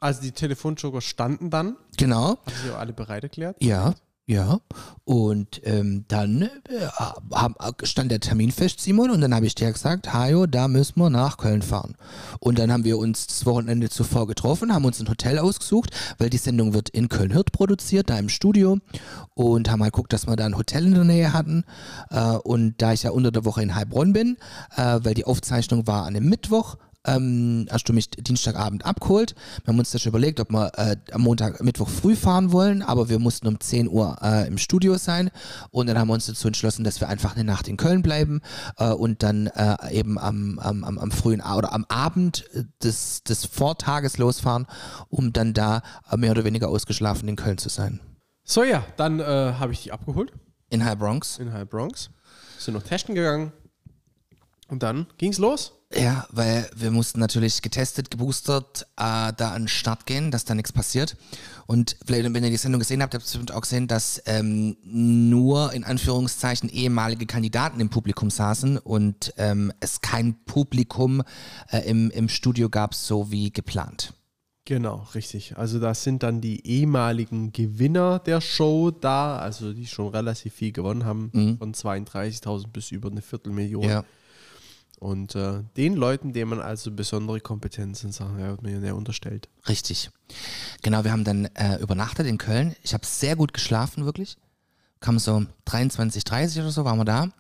Also 0.01 0.23
die 0.23 0.33
Telefonjoker 0.33 1.01
standen 1.01 1.51
dann. 1.51 1.77
Genau. 1.97 2.31
Haben 2.31 2.55
sie 2.65 2.71
auch 2.71 2.79
alle 2.79 2.93
bereit 2.93 3.23
erklärt? 3.23 3.63
Ja. 3.63 3.95
Ja, 4.31 4.61
und 5.03 5.61
ähm, 5.65 6.05
dann 6.07 6.43
äh, 6.43 6.49
stand 7.83 8.13
der 8.13 8.21
Termin 8.21 8.53
fest, 8.53 8.79
Simon, 8.79 9.11
und 9.11 9.23
dann 9.23 9.35
habe 9.35 9.45
ich 9.45 9.57
dir 9.57 9.73
gesagt, 9.73 10.15
Hajo, 10.15 10.47
da 10.47 10.69
müssen 10.69 11.01
wir 11.01 11.11
nach 11.11 11.37
Köln 11.37 11.63
fahren. 11.63 11.97
Und 12.39 12.61
dann 12.61 12.71
haben 12.71 12.85
wir 12.85 12.97
uns 12.97 13.27
das 13.27 13.45
Wochenende 13.45 13.91
zuvor 13.91 14.29
getroffen, 14.29 14.73
haben 14.73 14.85
uns 14.85 15.01
ein 15.01 15.09
Hotel 15.09 15.41
ausgesucht, 15.41 15.91
weil 16.19 16.31
die 16.31 16.37
Sendung 16.37 16.75
wird 16.75 16.91
in 16.91 17.09
Köln-Hürth 17.09 17.51
produziert, 17.51 18.09
da 18.09 18.21
im 18.21 18.29
Studio, 18.29 18.79
und 19.35 19.69
haben 19.69 19.83
halt 19.83 19.95
geguckt, 19.95 20.13
dass 20.13 20.29
wir 20.29 20.37
da 20.37 20.47
ein 20.47 20.57
Hotel 20.57 20.87
in 20.87 20.95
der 20.95 21.03
Nähe 21.03 21.33
hatten. 21.33 21.65
Äh, 22.11 22.37
und 22.37 22.81
da 22.81 22.93
ich 22.93 23.03
ja 23.03 23.11
unter 23.11 23.33
der 23.33 23.45
Woche 23.45 23.65
in 23.65 23.75
Heilbronn 23.75 24.13
bin, 24.13 24.37
äh, 24.77 25.01
weil 25.03 25.15
die 25.15 25.25
Aufzeichnung 25.25 25.89
war 25.89 26.07
an 26.07 26.15
dem 26.15 26.29
Mittwoch, 26.29 26.77
ähm, 27.17 27.67
hast 27.71 27.89
du 27.89 27.93
mich 27.93 28.11
Dienstagabend 28.11 28.85
abgeholt. 28.85 29.35
Wir 29.65 29.73
haben 29.73 29.79
uns 29.79 29.91
das 29.91 30.03
schon 30.03 30.11
überlegt, 30.11 30.41
ob 30.41 30.51
wir 30.51 30.73
äh, 30.77 30.97
am 31.13 31.23
Montag, 31.23 31.63
Mittwoch 31.63 31.89
früh 31.89 32.17
fahren 32.17 32.53
wollen, 32.53 32.83
aber 32.83 33.09
wir 33.09 33.19
mussten 33.19 33.47
um 33.49 33.59
10 33.59 33.89
Uhr 33.89 34.17
äh, 34.23 34.47
im 34.47 34.59
Studio 34.59 34.97
sein 34.99 35.31
und 35.71 35.87
dann 35.87 35.99
haben 35.99 36.09
wir 36.09 36.15
uns 36.15 36.27
dazu 36.27 36.47
entschlossen, 36.47 36.85
dass 36.85 37.01
wir 37.01 37.09
einfach 37.09 37.35
eine 37.35 37.45
Nacht 37.45 37.69
in 37.69 37.77
Köln 37.77 38.03
bleiben 38.03 38.41
äh, 38.79 38.91
und 38.91 39.23
dann 39.23 39.49
äh, 39.49 39.77
eben 39.93 40.19
am, 40.19 40.59
am, 40.59 40.85
am, 40.85 40.99
am 40.99 41.11
frühen 41.11 41.41
oder 41.41 41.73
am 41.73 41.85
Abend 41.89 42.45
äh, 42.55 42.65
des, 42.83 43.23
des 43.25 43.45
Vortages 43.45 44.19
losfahren, 44.19 44.67
um 45.09 45.33
dann 45.33 45.55
da 45.55 45.83
äh, 46.11 46.17
mehr 46.17 46.31
oder 46.33 46.45
weniger 46.45 46.69
ausgeschlafen 46.69 47.29
in 47.29 47.37
Köln 47.37 47.59
zu 47.59 47.69
sein. 47.69 48.01
So 48.45 48.65
ja, 48.65 48.85
dann 48.97 49.21
habe 49.21 49.73
ich 49.73 49.85
die 49.85 49.93
abgeholt 49.93 50.33
In 50.71 50.85
High 50.85 50.99
Bronx. 50.99 51.39
in 51.39 51.53
High 51.53 51.69
Bronx. 51.69 52.11
Sind 52.59 52.75
noch 52.75 52.83
testen 52.83 53.15
gegangen. 53.15 53.53
Und 54.67 54.83
dann 54.83 55.07
ging's 55.19 55.39
los. 55.39 55.80
Ja, 55.93 56.27
weil 56.31 56.71
wir 56.77 56.93
mussten 56.93 57.19
natürlich 57.19 57.63
getestet, 57.63 58.13
geboostert 58.13 58.83
äh, 58.97 59.33
da 59.37 59.53
an 59.55 59.63
den 59.63 59.69
Start 59.69 60.07
gehen, 60.07 60.31
dass 60.31 60.45
da 60.45 60.55
nichts 60.55 60.71
passiert. 60.73 61.17
Und 61.67 61.97
vielleicht, 62.07 62.33
wenn 62.33 62.45
ihr 62.45 62.51
die 62.51 62.57
Sendung 62.59 62.79
gesehen 62.79 63.03
habt, 63.03 63.13
habt 63.13 63.25
ihr 63.25 63.27
bestimmt 63.27 63.53
auch 63.53 63.63
gesehen, 63.63 63.89
dass 63.89 64.23
ähm, 64.27 64.77
nur 64.85 65.73
in 65.73 65.83
Anführungszeichen 65.83 66.69
ehemalige 66.69 67.27
Kandidaten 67.27 67.81
im 67.81 67.89
Publikum 67.91 68.31
saßen 68.31 68.79
und 68.79 69.35
ähm, 69.37 69.73
es 69.81 70.01
kein 70.01 70.35
Publikum 70.45 71.23
äh, 71.73 71.79
im, 71.89 72.11
im 72.13 72.29
Studio 72.29 72.69
gab, 72.71 72.95
so 72.95 73.33
wie 73.33 73.51
geplant. 73.53 74.15
Genau, 74.67 75.09
richtig. 75.17 75.57
Also 75.57 75.81
das 75.81 76.05
sind 76.05 76.23
dann 76.23 76.41
die 76.41 76.65
ehemaligen 76.65 77.51
Gewinner 77.53 78.21
der 78.21 78.41
Show 78.41 78.93
da, 78.93 79.39
also 79.39 79.73
die 79.73 79.89
schon 79.89 80.09
relativ 80.11 80.55
viel 80.55 80.71
gewonnen 80.71 81.05
haben, 81.05 81.31
Mhm. 81.33 81.59
von 81.59 81.75
32.000 81.75 82.69
bis 82.69 82.93
über 82.93 83.11
eine 83.11 83.23
Viertelmillion. 83.23 83.83
Ja. 83.83 84.05
Und 85.01 85.35
äh, 85.35 85.63
den 85.79 85.95
Leuten, 85.95 86.35
denen 86.35 86.51
man 86.51 86.61
also 86.61 86.93
besondere 86.93 87.41
Kompetenz 87.41 88.05
in 88.05 88.13
Sachen 88.13 88.37
Millionär 88.61 88.95
unterstellt. 88.95 89.49
Richtig. 89.67 90.11
Genau, 90.83 91.05
wir 91.05 91.11
haben 91.11 91.25
dann 91.25 91.47
äh, 91.55 91.79
übernachtet 91.81 92.27
in 92.27 92.37
Köln. 92.37 92.77
Ich 92.83 92.93
habe 92.93 93.07
sehr 93.07 93.35
gut 93.35 93.55
geschlafen, 93.55 94.05
wirklich. 94.05 94.37
Kam 95.01 95.19
so 95.19 95.47
23, 95.65 96.23
30 96.25 96.61
oder 96.61 96.71
so, 96.71 96.85
waren 96.85 96.99
wir 96.99 97.07
da. 97.07 97.31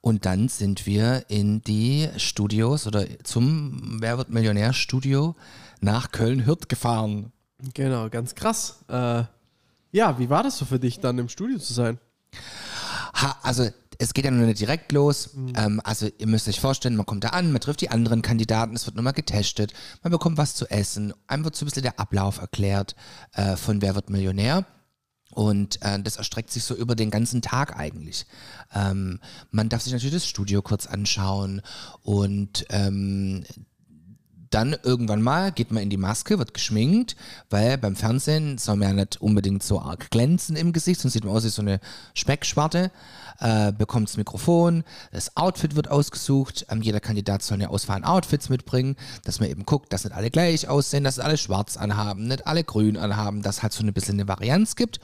Und 0.00 0.24
dann 0.24 0.48
sind 0.48 0.86
wir 0.86 1.24
in 1.28 1.62
die 1.62 2.08
Studios 2.16 2.86
oder 2.86 3.06
zum 3.24 4.00
Wer 4.00 4.16
wird 4.16 4.30
Millionär 4.30 4.72
Studio 4.72 5.34
nach 5.80 6.12
Köln-Hürth 6.12 6.68
gefahren. 6.68 7.32
Genau, 7.74 8.08
ganz 8.08 8.36
krass. 8.36 8.84
Äh, 8.86 9.24
ja, 9.90 10.18
wie 10.18 10.30
war 10.30 10.44
das 10.44 10.58
so 10.58 10.64
für 10.64 10.78
dich, 10.78 11.00
dann 11.00 11.18
im 11.18 11.28
Studio 11.28 11.58
zu 11.58 11.72
sein? 11.72 11.98
Ha, 13.14 13.38
also 13.42 13.68
es 13.98 14.14
geht 14.14 14.24
ja 14.24 14.30
nur 14.30 14.46
nicht 14.46 14.60
direkt 14.60 14.92
los. 14.92 15.30
Ähm, 15.56 15.80
also 15.84 16.08
ihr 16.18 16.26
müsst 16.26 16.48
euch 16.48 16.60
vorstellen, 16.60 16.96
man 16.96 17.06
kommt 17.06 17.24
da 17.24 17.28
an, 17.28 17.52
man 17.52 17.60
trifft 17.60 17.80
die 17.80 17.90
anderen 17.90 18.22
Kandidaten, 18.22 18.74
es 18.74 18.86
wird 18.86 18.96
nochmal 18.96 19.12
getestet, 19.12 19.72
man 20.02 20.10
bekommt 20.10 20.38
was 20.38 20.54
zu 20.54 20.70
essen, 20.70 21.12
einem 21.26 21.44
wird 21.44 21.56
so 21.56 21.64
ein 21.64 21.66
bisschen 21.66 21.82
der 21.82 21.98
Ablauf 21.98 22.38
erklärt 22.38 22.94
äh, 23.32 23.56
von 23.56 23.82
Wer 23.82 23.94
wird 23.94 24.10
Millionär. 24.10 24.66
Und 25.30 25.82
äh, 25.82 26.00
das 26.00 26.16
erstreckt 26.16 26.52
sich 26.52 26.62
so 26.62 26.76
über 26.76 26.94
den 26.94 27.10
ganzen 27.10 27.42
Tag 27.42 27.76
eigentlich. 27.76 28.24
Ähm, 28.72 29.18
man 29.50 29.68
darf 29.68 29.82
sich 29.82 29.92
natürlich 29.92 30.14
das 30.14 30.26
Studio 30.26 30.62
kurz 30.62 30.86
anschauen 30.86 31.60
und 32.02 32.64
ähm, 32.70 33.44
dann 34.54 34.76
irgendwann 34.82 35.20
mal 35.20 35.50
geht 35.50 35.72
man 35.72 35.82
in 35.82 35.90
die 35.90 35.96
Maske, 35.96 36.38
wird 36.38 36.54
geschminkt, 36.54 37.16
weil 37.50 37.76
beim 37.76 37.96
Fernsehen 37.96 38.56
soll 38.58 38.76
man 38.76 38.88
ja 38.88 38.94
nicht 38.94 39.20
unbedingt 39.20 39.62
so 39.62 39.80
arg 39.80 40.10
glänzen 40.10 40.54
im 40.54 40.72
Gesicht, 40.72 41.00
sonst 41.00 41.14
sieht 41.14 41.24
man 41.24 41.34
aus 41.34 41.44
wie 41.44 41.48
so 41.48 41.62
eine 41.62 41.80
Speckschwarte. 42.14 42.90
Äh, 43.40 43.72
bekommt 43.72 44.08
das 44.08 44.16
Mikrofon, 44.16 44.84
das 45.10 45.36
Outfit 45.36 45.74
wird 45.74 45.90
ausgesucht. 45.90 46.66
Ähm, 46.70 46.82
jeder 46.82 47.00
Kandidat 47.00 47.42
soll 47.42 47.56
eine 47.56 47.68
Auswahl 47.68 47.96
an 47.96 48.04
Outfits 48.04 48.48
mitbringen, 48.48 48.94
dass 49.24 49.40
man 49.40 49.48
eben 49.48 49.66
guckt, 49.66 49.92
dass 49.92 50.04
nicht 50.04 50.14
alle 50.14 50.30
gleich 50.30 50.68
aussehen, 50.68 51.02
dass 51.02 51.18
alle 51.18 51.36
schwarz 51.36 51.76
anhaben, 51.76 52.28
nicht 52.28 52.46
alle 52.46 52.62
grün 52.62 52.96
anhaben, 52.96 53.42
dass 53.42 53.64
halt 53.64 53.72
so 53.72 53.82
ein 53.82 53.92
bisschen 53.92 54.14
eine 54.14 54.28
Varianz 54.28 54.76
gibt. 54.76 55.00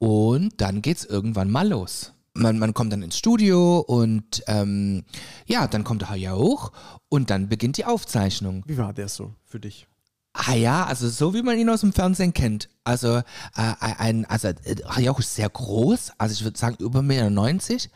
Und 0.00 0.60
dann 0.60 0.82
geht's 0.82 1.04
irgendwann 1.04 1.50
mal 1.50 1.68
los. 1.68 2.12
Man, 2.34 2.58
man 2.58 2.72
kommt 2.72 2.92
dann 2.92 3.02
ins 3.02 3.18
Studio 3.18 3.80
und 3.80 4.42
ähm, 4.46 5.04
ja, 5.46 5.66
dann 5.66 5.84
kommt 5.84 6.02
er 6.02 6.14
ja 6.16 6.34
hoch 6.34 6.72
und 7.08 7.28
dann 7.30 7.48
beginnt 7.48 7.76
die 7.76 7.84
Aufzeichnung. 7.84 8.64
Wie 8.66 8.78
war 8.78 8.92
der 8.92 9.08
so 9.08 9.34
für 9.44 9.60
dich? 9.60 9.86
Ah 10.34 10.54
ja, 10.54 10.86
also 10.86 11.10
so 11.10 11.34
wie 11.34 11.42
man 11.42 11.58
ihn 11.58 11.68
aus 11.68 11.82
dem 11.82 11.92
Fernsehen 11.92 12.32
kennt. 12.32 12.70
Also 12.84 13.18
äh, 13.18 13.22
ein, 13.54 14.24
also 14.24 14.48
äh, 14.48 14.76
Hayao 14.88 15.18
ist 15.18 15.34
sehr 15.34 15.50
groß, 15.50 16.12
also 16.16 16.32
ich 16.32 16.42
würde 16.42 16.58
sagen 16.58 16.76
über 16.80 17.00
1,90 17.00 17.02
Meter. 17.02 17.90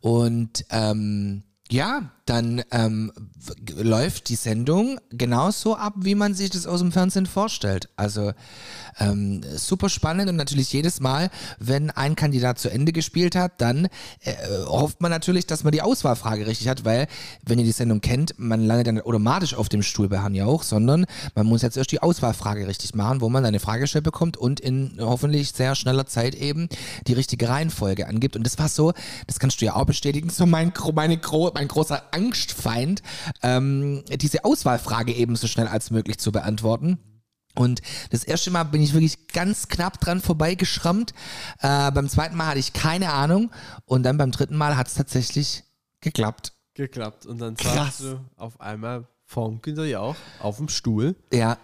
Und 0.00 0.64
ähm, 0.70 1.44
ja, 1.70 2.10
dann 2.26 2.62
ähm, 2.70 3.12
läuft 3.76 4.28
die 4.28 4.34
Sendung 4.34 4.98
genauso 5.10 5.76
ab, 5.76 5.94
wie 5.98 6.14
man 6.14 6.34
sich 6.34 6.50
das 6.50 6.66
aus 6.66 6.80
dem 6.80 6.92
Fernsehen 6.92 7.26
vorstellt. 7.26 7.88
Also 7.96 8.32
ähm, 8.98 9.42
super 9.56 9.88
spannend 9.88 10.28
und 10.28 10.36
natürlich 10.36 10.72
jedes 10.72 11.00
Mal, 11.00 11.30
wenn 11.58 11.90
ein 11.90 12.16
Kandidat 12.16 12.58
zu 12.58 12.68
Ende 12.68 12.92
gespielt 12.92 13.36
hat, 13.36 13.60
dann 13.60 13.86
äh, 14.20 14.34
hofft 14.66 15.00
man 15.00 15.10
natürlich, 15.10 15.46
dass 15.46 15.64
man 15.64 15.72
die 15.72 15.82
Auswahlfrage 15.82 16.46
richtig 16.46 16.68
hat, 16.68 16.84
weil 16.84 17.06
wenn 17.44 17.58
ihr 17.58 17.64
die 17.64 17.72
Sendung 17.72 18.00
kennt, 18.00 18.34
man 18.38 18.66
landet 18.66 18.92
nicht 18.92 19.06
automatisch 19.06 19.54
auf 19.54 19.68
dem 19.68 19.82
Stuhl 19.82 20.08
bei 20.08 20.18
Hanja 20.18 20.46
auch, 20.46 20.62
sondern 20.62 21.06
man 21.34 21.46
muss 21.46 21.62
jetzt 21.62 21.76
erst 21.76 21.92
die 21.92 22.02
Auswahlfrage 22.02 22.66
richtig 22.66 22.94
machen, 22.94 23.20
wo 23.20 23.28
man 23.28 23.44
eine 23.44 23.60
Frage 23.60 23.86
bekommt 24.02 24.36
und 24.36 24.58
in 24.58 24.98
hoffentlich 25.00 25.52
sehr 25.52 25.74
schneller 25.74 26.06
Zeit 26.06 26.34
eben 26.34 26.68
die 27.06 27.12
richtige 27.12 27.48
Reihenfolge 27.48 28.08
angibt. 28.08 28.36
Und 28.36 28.44
das 28.44 28.58
war 28.58 28.68
so, 28.68 28.92
das 29.26 29.38
kannst 29.38 29.60
du 29.60 29.64
ja 29.64 29.76
auch 29.76 29.84
bestätigen, 29.84 30.28
so 30.28 30.44
mein, 30.44 30.72
meine, 30.94 31.20
mein 31.54 31.68
großer 31.68 32.02
Angstfeind, 32.16 33.02
ähm, 33.42 34.02
diese 34.10 34.44
Auswahlfrage 34.44 35.12
eben 35.12 35.36
so 35.36 35.46
schnell 35.46 35.68
als 35.68 35.90
möglich 35.90 36.18
zu 36.18 36.32
beantworten. 36.32 36.98
Und 37.54 37.80
das 38.10 38.24
erste 38.24 38.50
Mal 38.50 38.64
bin 38.64 38.82
ich 38.82 38.92
wirklich 38.92 39.28
ganz 39.28 39.68
knapp 39.68 40.00
dran 40.00 40.20
vorbeigeschrammt. 40.20 41.12
Äh, 41.60 41.90
beim 41.90 42.08
zweiten 42.08 42.36
Mal 42.36 42.48
hatte 42.48 42.58
ich 42.58 42.72
keine 42.72 43.12
Ahnung. 43.12 43.50
Und 43.86 44.02
dann 44.02 44.18
beim 44.18 44.30
dritten 44.30 44.56
Mal 44.56 44.76
hat 44.76 44.88
es 44.88 44.94
tatsächlich 44.94 45.64
geklappt. 46.00 46.52
Geklappt. 46.74 47.24
Und 47.26 47.38
dann 47.38 47.56
Krass. 47.56 47.74
saßt 47.74 48.00
du 48.00 48.20
auf 48.36 48.60
einmal 48.60 49.08
vorm 49.24 49.60
Günther 49.62 49.86
Jauch 49.86 50.16
auf 50.40 50.58
dem 50.58 50.68
Stuhl. 50.68 51.16
Ja, 51.32 51.56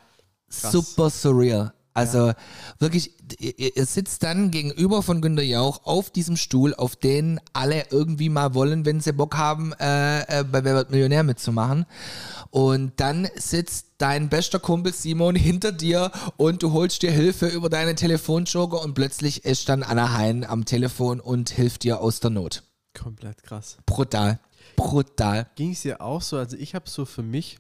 super 0.49 1.11
surreal. 1.11 1.73
Also 1.95 2.33
wirklich, 2.79 3.13
ihr, 3.39 3.85
sitzt 3.85 4.23
dann 4.23 4.51
gegenüber 4.51 5.03
von 5.03 5.21
Günter 5.21 5.43
Jauch 5.43 5.85
auf 5.85 6.11
diesem 6.11 6.37
Stuhl, 6.37 6.75
auf 6.75 6.97
den 6.97 7.39
alle 7.53 7.85
irgendwie 7.91 8.31
mal 8.31 8.55
wollen, 8.55 8.87
wenn 8.87 9.01
sie 9.01 9.13
Bock 9.13 9.37
haben, 9.37 9.73
äh, 9.75 10.41
äh, 10.41 10.45
bei 10.45 10.65
Wer 10.65 10.75
wird 10.75 10.91
Millionär 10.91 11.23
mitzumachen. 11.23 11.85
Und 12.51 12.93
dann 12.97 13.29
sitzt 13.37 13.89
dein 13.99 14.31
bester 14.31 14.59
Kumpel 14.59 14.95
Simon 14.95 15.35
hinter 15.37 15.73
dir 15.73 16.11
und 16.37 16.63
du 16.63 16.73
holst 16.73 17.03
dir 17.03 17.11
Hilfe 17.11 17.49
über 17.49 17.69
deinen 17.69 17.97
Telefonjoker 17.97 18.81
und 18.81 18.95
plötzlich 18.95 19.45
ist 19.45 19.69
dann 19.69 19.83
Anna 19.83 20.17
Hein 20.17 20.45
am 20.45 20.65
Telefon 20.65 21.21
und 21.21 21.51
hilft 21.51 21.83
dir 21.83 22.01
aus 22.01 22.21
der 22.21 22.31
Not. 22.31 22.63
Komplett 22.95 23.43
krass. 23.43 23.77
Brutal. 23.85 24.41
Brutal. 24.77 25.47
Ging 25.57 25.73
es 25.73 25.83
dir 25.83 26.01
auch 26.01 26.23
so? 26.23 26.39
Also 26.39 26.57
ich 26.57 26.75
habe 26.75 26.89
so 26.89 27.05
für 27.05 27.23
mich, 27.23 27.59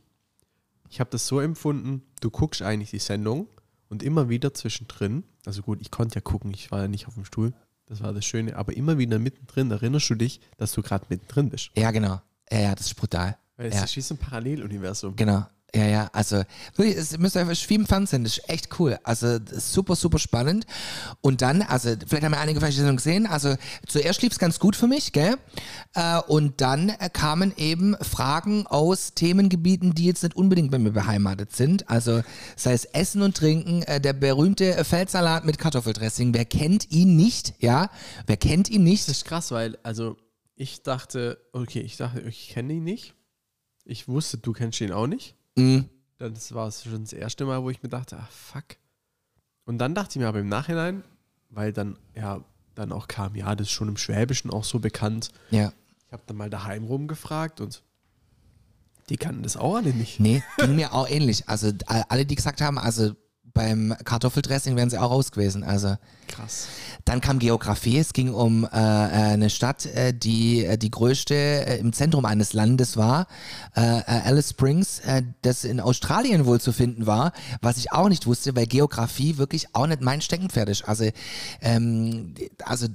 ich 0.88 1.00
habe 1.00 1.10
das 1.10 1.26
so 1.26 1.40
empfunden, 1.40 2.02
du 2.20 2.30
guckst 2.30 2.62
eigentlich 2.62 2.90
die 2.90 2.98
Sendung 2.98 3.48
und 3.92 4.02
immer 4.02 4.30
wieder 4.30 4.54
zwischendrin, 4.54 5.22
also 5.44 5.60
gut, 5.62 5.78
ich 5.82 5.90
konnte 5.90 6.14
ja 6.14 6.20
gucken, 6.22 6.50
ich 6.54 6.70
war 6.70 6.80
ja 6.80 6.88
nicht 6.88 7.06
auf 7.08 7.14
dem 7.14 7.26
Stuhl, 7.26 7.52
das 7.84 8.02
war 8.02 8.14
das 8.14 8.24
Schöne, 8.24 8.56
aber 8.56 8.74
immer 8.74 8.96
wieder 8.96 9.18
mittendrin 9.18 9.70
erinnerst 9.70 10.08
du 10.08 10.14
dich, 10.14 10.40
dass 10.56 10.72
du 10.72 10.80
gerade 10.80 11.04
mittendrin 11.10 11.50
bist. 11.50 11.70
Ja, 11.76 11.90
genau. 11.90 12.22
Ja, 12.50 12.58
ja, 12.60 12.74
das 12.74 12.86
ist 12.86 12.94
brutal. 12.94 13.36
Weil 13.58 13.68
es 13.68 13.74
Ja. 13.74 13.84
ist 13.84 13.94
wie 13.96 14.00
so 14.00 14.14
ein 14.14 14.18
Paralleluniversum. 14.18 15.14
Genau. 15.14 15.44
Ja, 15.74 15.86
ja, 15.86 16.10
also 16.12 16.42
wirklich, 16.76 16.98
es 16.98 17.16
müsst 17.16 17.34
ihr 17.34 17.46
euch 17.46 17.70
wie 17.70 17.76
im 17.76 17.86
Fernsehen, 17.86 18.24
das 18.24 18.36
ist 18.36 18.50
echt 18.50 18.78
cool. 18.78 18.98
Also 19.04 19.38
super, 19.52 19.96
super 19.96 20.18
spannend. 20.18 20.66
Und 21.22 21.40
dann, 21.40 21.62
also 21.62 21.94
vielleicht 22.06 22.24
haben 22.24 22.34
ja 22.34 22.40
einige 22.40 22.60
vielleicht 22.60 22.74
die 22.76 22.80
Sendung 22.80 22.96
gesehen, 22.96 23.26
also 23.26 23.56
zuerst 23.86 24.20
lief 24.20 24.32
es 24.32 24.38
ganz 24.38 24.58
gut 24.58 24.76
für 24.76 24.86
mich, 24.86 25.12
gell? 25.12 25.36
Äh, 25.94 26.18
und 26.28 26.60
dann 26.60 26.90
äh, 26.90 27.08
kamen 27.10 27.54
eben 27.56 27.96
Fragen 28.02 28.66
aus 28.66 29.14
Themengebieten, 29.14 29.94
die 29.94 30.04
jetzt 30.04 30.22
nicht 30.22 30.36
unbedingt 30.36 30.70
bei 30.70 30.78
mir 30.78 30.90
beheimatet 30.90 31.56
sind. 31.56 31.88
Also 31.88 32.22
sei 32.54 32.74
es 32.74 32.84
Essen 32.84 33.22
und 33.22 33.34
Trinken, 33.34 33.82
äh, 33.84 33.98
der 33.98 34.12
berühmte 34.12 34.84
Feldsalat 34.84 35.46
mit 35.46 35.58
Kartoffeldressing. 35.58 36.34
Wer 36.34 36.44
kennt 36.44 36.90
ihn 36.90 37.16
nicht, 37.16 37.54
ja? 37.60 37.88
Wer 38.26 38.36
kennt 38.36 38.68
ihn 38.68 38.84
nicht? 38.84 39.08
Das 39.08 39.16
ist 39.16 39.24
krass, 39.24 39.50
weil, 39.52 39.78
also 39.82 40.18
ich 40.54 40.82
dachte, 40.82 41.38
okay, 41.52 41.80
ich 41.80 41.96
dachte, 41.96 42.20
ich 42.20 42.50
kenne 42.50 42.74
ihn 42.74 42.84
nicht. 42.84 43.14
Ich 43.84 44.06
wusste, 44.06 44.36
du 44.36 44.52
kennst 44.52 44.78
ihn 44.82 44.92
auch 44.92 45.06
nicht. 45.06 45.34
Mhm. 45.56 45.88
Das 46.18 46.54
war 46.54 46.68
es 46.68 46.84
schon 46.84 47.02
das 47.02 47.12
erste 47.12 47.44
Mal, 47.44 47.62
wo 47.62 47.70
ich 47.70 47.82
mir 47.82 47.88
dachte, 47.88 48.16
ah 48.16 48.28
fuck. 48.30 48.64
Und 49.64 49.78
dann 49.78 49.94
dachte 49.94 50.10
ich 50.12 50.22
mir 50.22 50.28
aber 50.28 50.40
im 50.40 50.48
Nachhinein, 50.48 51.02
weil 51.50 51.72
dann 51.72 51.98
ja 52.14 52.44
dann 52.74 52.92
auch 52.92 53.08
kam, 53.08 53.34
ja, 53.34 53.54
das 53.54 53.66
ist 53.68 53.72
schon 53.72 53.88
im 53.88 53.96
Schwäbischen 53.96 54.50
auch 54.50 54.64
so 54.64 54.78
bekannt. 54.78 55.30
Ja. 55.50 55.72
Ich 56.06 56.12
habe 56.12 56.22
dann 56.26 56.36
mal 56.36 56.50
daheim 56.50 56.84
rumgefragt 56.84 57.60
und 57.60 57.82
die 59.08 59.16
kannten 59.16 59.42
das 59.42 59.56
auch 59.56 59.76
alle 59.76 59.92
nicht. 59.92 60.20
Nee, 60.20 60.42
ging 60.58 60.76
mir 60.76 60.92
auch 60.92 61.08
ähnlich. 61.08 61.48
Also 61.48 61.72
alle, 61.86 62.24
die 62.24 62.34
gesagt 62.34 62.60
haben, 62.60 62.78
also 62.78 63.14
beim 63.54 63.94
Kartoffeldressing 64.04 64.76
wären 64.76 64.90
sie 64.90 64.98
auch 64.98 65.10
raus 65.10 65.32
gewesen. 65.32 65.64
Also 65.64 65.96
Krass. 66.28 66.68
dann 67.04 67.20
kam 67.20 67.38
Geografie. 67.38 67.98
Es 67.98 68.12
ging 68.12 68.32
um 68.32 68.64
äh, 68.64 68.68
äh, 68.68 69.32
eine 69.32 69.50
Stadt, 69.50 69.86
äh, 69.86 70.12
die 70.12 70.64
äh, 70.64 70.78
die 70.78 70.90
größte 70.90 71.34
äh, 71.34 71.78
im 71.78 71.92
Zentrum 71.92 72.24
eines 72.24 72.52
Landes 72.52 72.96
war, 72.96 73.26
äh, 73.74 73.80
Alice 73.80 74.50
Springs, 74.50 75.02
das 75.42 75.64
in 75.64 75.80
Australien 75.80 76.46
wohl 76.46 76.60
zu 76.60 76.72
finden 76.72 77.06
war, 77.06 77.32
was 77.60 77.76
ich 77.76 77.92
auch 77.92 78.08
nicht 78.08 78.26
wusste, 78.26 78.54
weil 78.56 78.66
Geografie 78.66 79.38
wirklich 79.38 79.74
auch 79.74 79.86
nicht 79.86 80.00
mein 80.00 80.20
Steckenpferd 80.20 80.68
ist. 80.68 80.88
Also 80.88 81.08
ähm, 81.60 82.34
also 82.64 82.86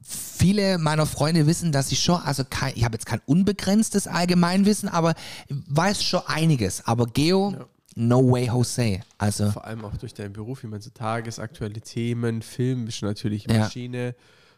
Viele 0.00 0.78
meiner 0.78 1.06
Freunde 1.06 1.46
wissen, 1.46 1.72
dass 1.72 1.92
ich 1.92 2.02
schon, 2.02 2.20
also 2.20 2.44
kein, 2.48 2.72
ich 2.74 2.84
habe 2.84 2.94
jetzt 2.94 3.06
kein 3.06 3.20
unbegrenztes 3.26 4.06
Allgemeinwissen, 4.06 4.88
aber 4.88 5.14
weiß 5.48 6.02
schon 6.02 6.22
einiges. 6.26 6.86
Aber 6.86 7.06
Geo, 7.06 7.54
no 7.98 8.30
way 8.30 8.46
Jose. 8.46 9.00
Also 9.18 9.50
Vor 9.50 9.64
allem 9.64 9.84
auch 9.84 9.96
durch 9.96 10.14
deinen 10.14 10.32
Beruf, 10.32 10.62
ich 10.64 10.70
meine, 10.70 10.82
so 10.82 10.90
tagesaktuelle 10.90 11.80
Themen, 11.80 12.42
Film 12.42 12.84
bist 12.84 13.02
du 13.02 13.06
natürlich 13.06 13.46
Ja. 13.50 13.60
Maschine, 13.60 14.14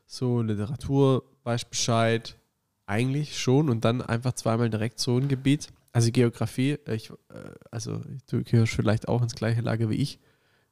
so 0.07 0.43
Literatur, 0.43 1.25
weißt 1.45 1.71
Bescheid. 1.71 2.37
Eigentlich 2.87 3.39
schon 3.39 3.71
und 3.71 3.85
dann 3.85 4.03
einfach 4.03 4.33
zweimal 4.33 4.69
direkt 4.69 4.99
so 4.99 5.17
ein 5.17 5.29
Gebiet. 5.29 5.69
Also 5.93 6.11
Geografie, 6.11 6.77
äh, 6.87 6.95
ich, 6.97 7.11
äh, 7.11 7.15
also 7.71 8.01
du 8.29 8.43
gehörst 8.43 8.73
vielleicht 8.73 9.07
auch 9.09 9.23
ins 9.23 9.35
gleiche 9.37 9.61
Lager 9.61 9.89
wie 9.91 9.95
ich. 9.95 10.19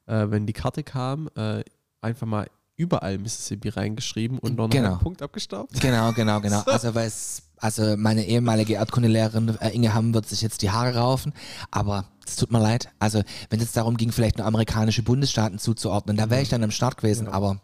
Äh, 0.05 0.29
wenn 0.29 0.45
die 0.45 0.53
Karte 0.53 0.83
kam, 0.83 1.29
äh, 1.35 1.63
einfach 2.01 2.27
mal 2.27 2.47
überall 2.75 3.17
Mississippi 3.17 3.69
reingeschrieben 3.69 4.37
und 4.39 4.55
noch 4.57 4.69
Genau. 4.69 4.91
einen 4.91 4.99
Punkt 4.99 5.21
abgestaubt. 5.21 5.79
Genau, 5.81 6.11
genau, 6.13 6.39
genau. 6.41 6.61
Also 6.65 6.93
weil 6.95 7.07
es, 7.07 7.41
also 7.59 7.95
meine 7.97 8.25
ehemalige 8.25 8.73
Erdkundelehrerin 8.75 9.57
äh, 9.59 9.69
Inge 9.69 9.93
Hamm 9.93 10.13
wird 10.13 10.27
sich 10.27 10.41
jetzt 10.41 10.61
die 10.61 10.71
Haare 10.71 10.95
raufen, 10.95 11.33
aber 11.71 12.05
es 12.25 12.35
tut 12.35 12.51
mir 12.51 12.61
leid. 12.61 12.89
Also 12.99 13.21
wenn 13.49 13.59
es 13.59 13.65
jetzt 13.65 13.77
darum 13.77 13.97
ging, 13.97 14.11
vielleicht 14.11 14.37
nur 14.37 14.47
amerikanische 14.47 15.03
Bundesstaaten 15.03 15.59
zuzuordnen, 15.59 16.17
da 16.17 16.29
wäre 16.29 16.41
ich 16.41 16.49
dann 16.49 16.63
am 16.63 16.71
Start 16.71 16.97
gewesen, 16.97 17.27
aber 17.27 17.61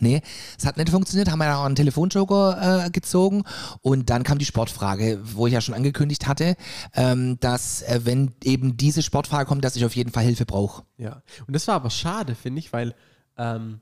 Nee, 0.00 0.20
es 0.58 0.66
hat 0.66 0.76
nicht 0.76 0.90
funktioniert, 0.90 1.30
haben 1.30 1.38
wir 1.38 1.56
auch 1.56 1.64
einen 1.64 1.74
Telefonjoker 1.74 2.84
äh, 2.86 2.90
gezogen. 2.90 3.44
Und 3.80 4.10
dann 4.10 4.22
kam 4.22 4.36
die 4.38 4.44
Sportfrage, 4.44 5.18
wo 5.22 5.46
ich 5.46 5.54
ja 5.54 5.62
schon 5.62 5.74
angekündigt 5.74 6.28
hatte, 6.28 6.56
ähm, 6.94 7.40
dass 7.40 7.82
äh, 7.82 8.00
wenn 8.04 8.34
eben 8.44 8.76
diese 8.76 9.02
Sportfrage 9.02 9.46
kommt, 9.46 9.64
dass 9.64 9.76
ich 9.76 9.86
auf 9.86 9.96
jeden 9.96 10.12
Fall 10.12 10.24
Hilfe 10.24 10.44
brauche. 10.44 10.84
Ja, 10.98 11.22
und 11.46 11.54
das 11.54 11.66
war 11.68 11.76
aber 11.76 11.88
schade, 11.88 12.34
finde 12.34 12.58
ich, 12.58 12.72
weil 12.72 12.94
ähm, 13.38 13.80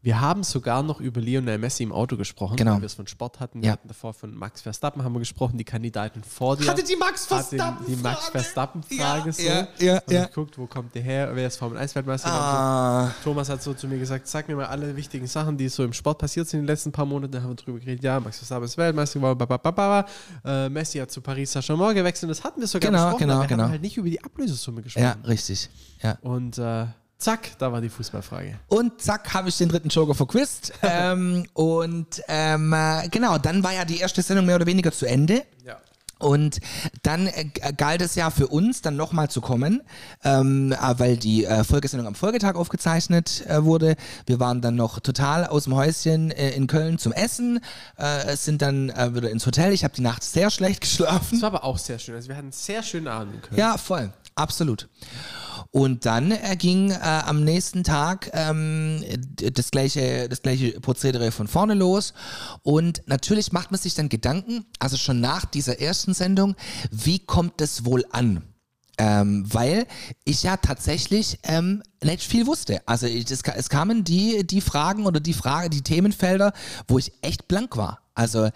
Wir 0.00 0.20
haben 0.20 0.44
sogar 0.44 0.84
noch 0.84 1.00
über 1.00 1.20
Lionel 1.20 1.58
Messi 1.58 1.82
im 1.82 1.90
Auto 1.90 2.16
gesprochen, 2.16 2.54
Genau. 2.56 2.74
weil 2.74 2.82
wir 2.82 2.86
es 2.86 2.94
von 2.94 3.08
Sport 3.08 3.40
hatten. 3.40 3.60
Wir 3.62 3.66
Ja. 3.66 3.72
hatten 3.72 3.88
davor 3.88 4.14
von 4.14 4.32
Max 4.32 4.60
Verstappen 4.60 5.02
haben 5.02 5.12
wir 5.12 5.18
gesprochen, 5.18 5.58
die 5.58 5.64
Kandidaten 5.64 6.22
vor 6.22 6.56
dir. 6.56 6.68
Hatte 6.68 6.84
die 6.84 6.94
Max 6.94 7.26
Verstappen 7.26 7.84
Die 7.86 7.96
Max 7.96 8.20
Frage. 8.26 8.30
Verstappen-Frage 8.38 9.26
Ja, 9.30 9.32
so. 9.32 9.42
ja, 9.42 9.68
ja, 9.80 9.94
Und 9.98 10.10
ja. 10.12 10.22
ich 10.22 10.28
geguckt, 10.28 10.56
wo 10.56 10.66
kommt 10.68 10.94
der 10.94 11.02
her, 11.02 11.30
wer 11.34 11.48
ist 11.48 11.56
Formel 11.56 11.78
1-Weltmeister. 11.78 12.28
Ah, 12.30 13.12
Thomas 13.24 13.48
hat 13.48 13.60
so 13.60 13.74
zu 13.74 13.88
mir 13.88 13.98
gesagt, 13.98 14.28
sag 14.28 14.46
mir 14.48 14.54
mal 14.54 14.66
alle 14.66 14.94
wichtigen 14.94 15.26
Sachen, 15.26 15.56
die 15.58 15.68
so 15.68 15.82
im 15.82 15.92
Sport 15.92 16.18
passiert 16.18 16.46
sind 16.48 16.60
in 16.60 16.66
den 16.66 16.68
letzten 16.72 16.92
paar 16.92 17.04
Monaten. 17.04 17.32
Da 17.32 17.42
haben 17.42 17.50
wir 17.50 17.56
drüber 17.56 17.80
geredet, 17.80 18.04
ja, 18.04 18.20
Max 18.20 18.38
Verstappen 18.38 18.64
ist 18.66 18.78
Weltmeister 18.78 19.18
geworden. 19.18 20.04
Äh, 20.44 20.68
Messi 20.68 20.98
hat 20.98 21.10
zu 21.10 21.20
Paris 21.20 21.50
Saint-Germain 21.52 21.96
gewechselt. 21.96 22.30
Das 22.30 22.44
hatten 22.44 22.60
wir 22.60 22.68
sogar 22.68 22.88
Genau, 22.90 23.04
besprochen, 23.06 23.18
genau, 23.20 23.32
aber 23.34 23.42
wir 23.42 23.48
genau. 23.48 23.62
haben 23.64 23.70
halt 23.72 23.82
nicht 23.82 23.96
über 23.96 24.08
die 24.08 24.22
Ablösesumme 24.22 24.80
gesprochen. 24.82 25.02
ja, 25.04 25.16
richtig. 25.26 25.68
Ja. 26.02 26.16
Und 26.22 26.56
äh, 26.58 26.86
zack, 27.18 27.58
da 27.58 27.72
war 27.72 27.80
die 27.80 27.88
Fußballfrage. 27.88 28.58
Und 28.68 29.02
zack, 29.02 29.34
habe 29.34 29.48
ich 29.48 29.58
den 29.58 29.68
dritten 29.68 29.88
Joker 29.88 30.14
verquizt. 30.14 30.72
ähm, 30.82 31.46
und 31.52 32.22
ähm, 32.28 32.72
äh, 32.72 33.08
genau, 33.08 33.38
dann 33.38 33.62
war 33.62 33.72
ja 33.72 33.84
die 33.84 33.98
erste 33.98 34.22
Sendung 34.22 34.46
mehr 34.46 34.56
oder 34.56 34.66
weniger 34.66 34.92
zu 34.92 35.06
Ende. 35.06 35.42
Ja. 35.64 35.76
Und 36.18 36.58
dann 37.02 37.28
äh, 37.28 37.46
galt 37.76 38.02
es 38.02 38.14
ja 38.16 38.30
für 38.30 38.48
uns, 38.48 38.82
dann 38.82 38.96
nochmal 38.96 39.30
zu 39.30 39.40
kommen, 39.40 39.82
ähm, 40.24 40.72
äh, 40.72 40.98
weil 40.98 41.16
die 41.16 41.44
äh, 41.44 41.62
Folgesendung 41.62 42.08
am 42.08 42.14
Folgetag 42.14 42.56
aufgezeichnet 42.56 43.44
äh, 43.46 43.64
wurde. 43.64 43.94
Wir 44.26 44.40
waren 44.40 44.60
dann 44.60 44.74
noch 44.74 44.98
total 44.98 45.46
aus 45.46 45.64
dem 45.64 45.76
Häuschen 45.76 46.32
äh, 46.32 46.50
in 46.50 46.66
Köln 46.66 46.98
zum 46.98 47.12
Essen, 47.12 47.60
sind 48.34 48.62
dann 48.62 48.88
wieder 48.88 49.30
ins 49.30 49.46
Hotel. 49.46 49.72
Ich 49.72 49.84
habe 49.84 49.94
die 49.94 50.02
Nacht 50.02 50.22
sehr 50.22 50.50
schlecht 50.50 50.80
geschlafen. 50.82 51.28
Das 51.32 51.42
war 51.42 51.48
aber 51.48 51.64
auch 51.64 51.78
sehr 51.78 51.98
schön. 51.98 52.14
Also 52.14 52.28
wir 52.28 52.36
hatten 52.36 52.46
einen 52.46 52.52
sehr 52.52 52.82
schönen 52.82 53.08
Abend 53.08 53.34
in 53.34 53.42
Köln. 53.42 53.58
Ja, 53.58 53.76
voll. 53.76 54.12
Absolut. 54.34 54.88
Und 55.70 56.06
dann 56.06 56.30
äh, 56.30 56.56
ging 56.56 56.90
äh, 56.90 56.96
am 56.96 57.44
nächsten 57.44 57.84
Tag 57.84 58.30
ähm, 58.32 59.04
das, 59.36 59.70
gleiche, 59.70 60.28
das 60.28 60.40
gleiche 60.40 60.80
Prozedere 60.80 61.30
von 61.30 61.46
vorne 61.46 61.74
los. 61.74 62.14
Und 62.62 63.02
natürlich 63.06 63.52
macht 63.52 63.70
man 63.70 63.78
sich 63.78 63.94
dann 63.94 64.08
Gedanken, 64.08 64.64
also 64.78 64.96
schon 64.96 65.20
nach 65.20 65.44
dieser 65.44 65.78
ersten 65.80 66.14
Sendung, 66.14 66.56
wie 66.90 67.18
kommt 67.18 67.60
das 67.60 67.84
wohl 67.84 68.04
an? 68.10 68.42
Ähm, 69.00 69.44
weil 69.46 69.86
ich 70.24 70.42
ja 70.42 70.56
tatsächlich 70.56 71.38
ähm, 71.44 71.82
nicht 72.02 72.22
viel 72.22 72.46
wusste. 72.46 72.80
Also 72.86 73.06
ich, 73.06 73.30
es, 73.30 73.42
es 73.42 73.68
kamen 73.68 74.02
die, 74.02 74.44
die 74.44 74.60
Fragen 74.60 75.06
oder 75.06 75.20
die 75.20 75.34
Frage, 75.34 75.70
die 75.70 75.82
Themenfelder, 75.82 76.52
wo 76.88 76.98
ich 76.98 77.12
echt 77.22 77.46
blank 77.46 77.76
war. 77.76 78.07
Also 78.18 78.50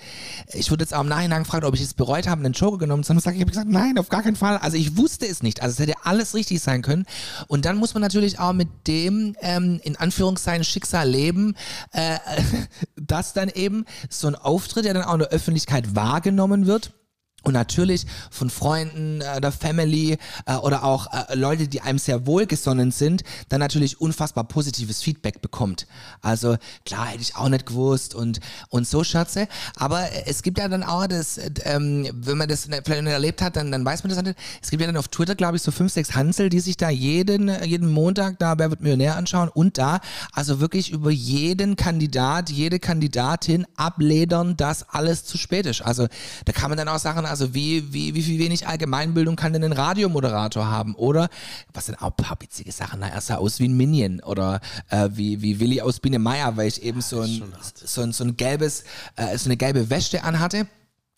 ich 0.53 0.71
wurde 0.73 0.83
jetzt 0.83 0.93
auch 0.93 1.03
im 1.03 1.09
Nachhinein 1.09 1.45
gefragt, 1.45 1.65
ob 1.65 1.75
ich 1.75 1.81
es 1.81 1.95
bereut 1.95 2.27
habe, 2.27 2.45
einen 2.45 2.53
Joker 2.53 2.79
genommen 2.79 3.05
zu 3.05 3.11
haben. 3.11 3.19
Ich 3.19 3.27
habe 3.27 3.45
gesagt, 3.45 3.69
nein, 3.69 3.97
auf 3.97 4.09
gar 4.09 4.23
keinen 4.23 4.35
Fall. 4.35 4.59
Also 4.59 4.77
ich 4.77 4.97
wusste 4.97 5.27
es 5.27 5.43
nicht. 5.43 5.63
Also 5.63 5.75
es 5.75 5.79
hätte 5.79 6.05
alles 6.05 6.35
richtig 6.35 6.61
sein 6.61 6.83
können. 6.83 7.07
Und 7.47 7.65
dann 7.65 7.77
muss 7.77 7.95
man 7.95 8.01
natürlich 8.01 8.41
auch 8.41 8.53
mit 8.53 8.69
dem 8.89 9.37
ähm, 9.41 9.81
in 9.85 9.95
Anführungszeichen 9.97 10.65
Schicksal 10.65 11.09
leben, 11.09 11.55
äh, 11.93 12.19
dass 12.97 13.35
dann 13.35 13.49
eben 13.51 13.85
so 14.11 14.27
ein 14.27 14.35
Auftritt, 14.35 14.85
der 14.85 14.95
dann 14.95 15.05
auch 15.05 15.15
in 15.15 15.21
der 15.21 15.29
Öffentlichkeit 15.29 15.95
wahrgenommen 15.95 16.67
wird, 16.67 16.93
und 17.43 17.53
natürlich 17.55 18.07
von 18.31 18.51
Freunden, 18.51 19.21
äh, 19.21 19.41
der 19.41 19.53
Family 19.53 20.19
äh, 20.47 20.55
oder 20.55 20.85
auch 20.85 21.07
äh, 21.13 21.35
Leute, 21.35 21.69
die 21.69 21.81
einem 21.81 21.99
sehr 21.99 22.27
wohlgesonnen 22.27 22.91
sind, 22.91 23.23
dann 23.49 23.61
natürlich 23.61 24.01
unfassbar 24.01 24.45
positives 24.45 25.03
Feedback 25.03 25.43
bekommt. 25.43 25.87
Also 26.21 26.57
klar, 26.85 27.07
hätte 27.07 27.23
ich 27.23 27.37
auch 27.37 27.49
nicht 27.49 27.67
gewusst 27.67 28.15
und, 28.15 28.41
und 28.69 28.87
so 28.87 29.05
Schatze. 29.05 29.49
Aber 29.77 30.11
äh, 30.11 30.25
es 30.27 30.43
gibt 30.43 30.59
ja 30.59 30.69
dann 30.69 30.83
auch 30.83 31.07
das, 31.07 31.39
äh, 31.39 31.51
ähm, 31.65 32.09
wenn 32.13 32.39
man 32.39 32.49
das 32.49 32.65
vielleicht 32.65 32.89
nicht 33.03 33.13
erlebt 33.13 33.43
hat, 33.43 33.57
dann, 33.57 33.73
dann 33.73 33.85
weiß 33.85 34.05
man 34.05 34.15
das 34.15 34.23
nicht. 34.23 34.39
Es 34.63 34.71
gibt 34.71 34.81
ja 34.81 34.87
dann 34.87 34.97
auf 34.97 35.09
Twitter, 35.09 35.35
glaube 35.35 35.57
ich, 35.57 35.63
so 35.63 35.71
fünf, 35.71 35.93
sechs 35.93 36.15
Hansel, 36.15 36.49
die 36.49 36.61
sich 36.61 36.77
da 36.77 36.91
jeden, 36.91 37.51
jeden 37.65 37.91
Montag 37.91 38.39
da 38.39 38.59
Wer 38.59 38.71
wird 38.71 38.81
Millionär 38.81 39.17
anschauen 39.17 39.49
und 39.49 39.79
da 39.79 40.01
also 40.33 40.61
wirklich 40.61 40.91
über 40.93 41.11
jeden 41.11 41.77
Kandidat, 41.77 42.51
jede 42.51 42.79
Kandidatin 42.79 43.67
abledern, 43.77 44.57
dass 44.57 44.89
alles 44.89 45.25
zu 45.25 45.39
spät 45.39 45.67
ist. 45.67 45.83
Also 45.83 46.07
da 46.45 46.53
kann 46.53 46.71
man 46.71 46.79
dann 46.79 46.89
auch 46.89 46.99
sagen, 46.99 47.27
also 47.33 47.55
wie, 47.55 47.93
wie, 47.93 48.15
wie 48.15 48.23
viel 48.23 48.39
wenig 48.39 48.69
Allgemeinbildung 48.69 49.37
kann 49.37 49.55
denn 49.55 49.65
ein 49.65 49.73
Radiomoderator 49.73 50.71
haben? 50.71 50.95
Oder, 50.95 51.31
was 51.73 51.87
sind 51.87 51.97
auch 52.01 52.11
ein 52.11 52.17
paar 52.17 52.37
witzige 52.41 52.71
Sachen, 52.73 53.01
na, 53.01 53.09
er 53.09 53.21
sah 53.23 53.37
aus 53.37 53.59
wie 53.59 53.69
ein 53.69 53.77
Minion 53.77 54.21
oder 54.21 54.61
äh, 54.91 55.09
wie, 55.13 55.41
wie 55.41 55.59
Willi 55.59 55.81
aus 55.81 55.99
Biene 55.99 56.19
Meier, 56.19 56.57
weil 56.57 56.69
ich 56.69 56.83
eben 56.83 57.01
so 57.01 57.23
ein, 57.23 57.43
so 57.75 58.03
ein, 58.03 58.13
so 58.13 58.25
ein 58.25 58.37
gelbes, 58.37 58.85
äh, 59.17 59.37
so 59.39 59.47
eine 59.47 59.57
gelbe 59.57 59.89
Wäsche 59.89 60.23
anhatte. 60.23 60.67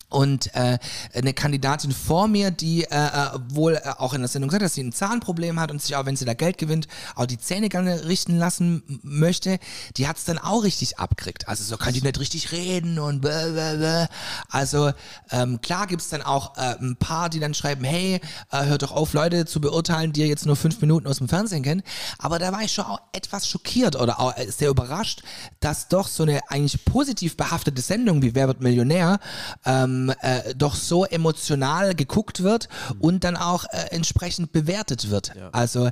Und 0.09 0.53
äh, 0.55 0.77
eine 1.13 1.33
Kandidatin 1.33 1.91
vor 1.91 2.27
mir, 2.27 2.51
die 2.51 2.83
äh, 2.83 2.87
äh, 2.95 3.39
wohl 3.49 3.73
äh, 3.75 3.89
auch 3.97 4.13
in 4.13 4.21
der 4.21 4.27
Sendung 4.27 4.49
gesagt 4.49 4.61
hat, 4.61 4.67
dass 4.67 4.75
sie 4.75 4.83
ein 4.83 4.91
Zahnproblem 4.91 5.59
hat 5.59 5.71
und 5.71 5.81
sich 5.81 5.95
auch, 5.95 6.05
wenn 6.05 6.15
sie 6.15 6.25
da 6.25 6.35
Geld 6.35 6.57
gewinnt, 6.57 6.87
auch 7.15 7.25
die 7.25 7.39
Zähne 7.39 7.69
gerne 7.69 8.05
richten 8.05 8.37
lassen 8.37 8.83
möchte, 9.01 9.57
die 9.97 10.07
hat 10.07 10.17
es 10.17 10.25
dann 10.25 10.37
auch 10.37 10.63
richtig 10.63 10.99
abkriegt. 10.99 11.47
Also 11.47 11.63
so 11.63 11.77
kann 11.77 11.93
die 11.93 12.01
nicht 12.01 12.19
richtig 12.19 12.51
reden 12.51 12.99
und 12.99 13.21
bäh, 13.21 13.51
bäh, 13.51 13.77
bäh. 13.77 14.05
Also 14.49 14.91
ähm, 15.31 15.59
klar 15.61 15.87
gibt's 15.87 16.09
dann 16.09 16.21
auch 16.21 16.55
äh, 16.57 16.75
ein 16.79 16.97
paar, 16.97 17.29
die 17.29 17.39
dann 17.39 17.55
schreiben, 17.55 17.83
hey, 17.83 18.21
äh, 18.51 18.65
hört 18.65 18.83
doch 18.83 18.91
auf, 18.91 19.13
Leute 19.13 19.45
zu 19.45 19.59
beurteilen, 19.59 20.13
die 20.13 20.21
ihr 20.21 20.27
jetzt 20.27 20.45
nur 20.45 20.55
fünf 20.55 20.79
Minuten 20.81 21.07
aus 21.07 21.17
dem 21.17 21.27
Fernsehen 21.27 21.63
kennt. 21.63 21.83
Aber 22.19 22.37
da 22.37 22.51
war 22.51 22.61
ich 22.61 22.71
schon 22.71 22.85
auch 22.85 22.99
etwas 23.11 23.47
schockiert 23.47 23.95
oder 23.95 24.19
auch 24.19 24.37
äh, 24.37 24.51
sehr 24.51 24.69
überrascht, 24.69 25.23
dass 25.59 25.87
doch 25.87 26.07
so 26.07 26.23
eine 26.23 26.41
eigentlich 26.49 26.85
positiv 26.85 27.37
behaftete 27.37 27.81
Sendung 27.81 28.21
wie 28.21 28.35
Wer 28.35 28.47
wird 28.47 28.61
Millionär 28.61 29.19
ähm, 29.65 29.94
äh, 30.21 30.53
doch 30.55 30.75
so 30.75 31.05
emotional 31.05 31.95
geguckt 31.95 32.43
wird 32.43 32.69
und 32.99 33.23
dann 33.23 33.35
auch 33.37 33.65
äh, 33.65 33.87
entsprechend 33.91 34.51
bewertet 34.51 35.09
wird. 35.09 35.33
Also 35.51 35.89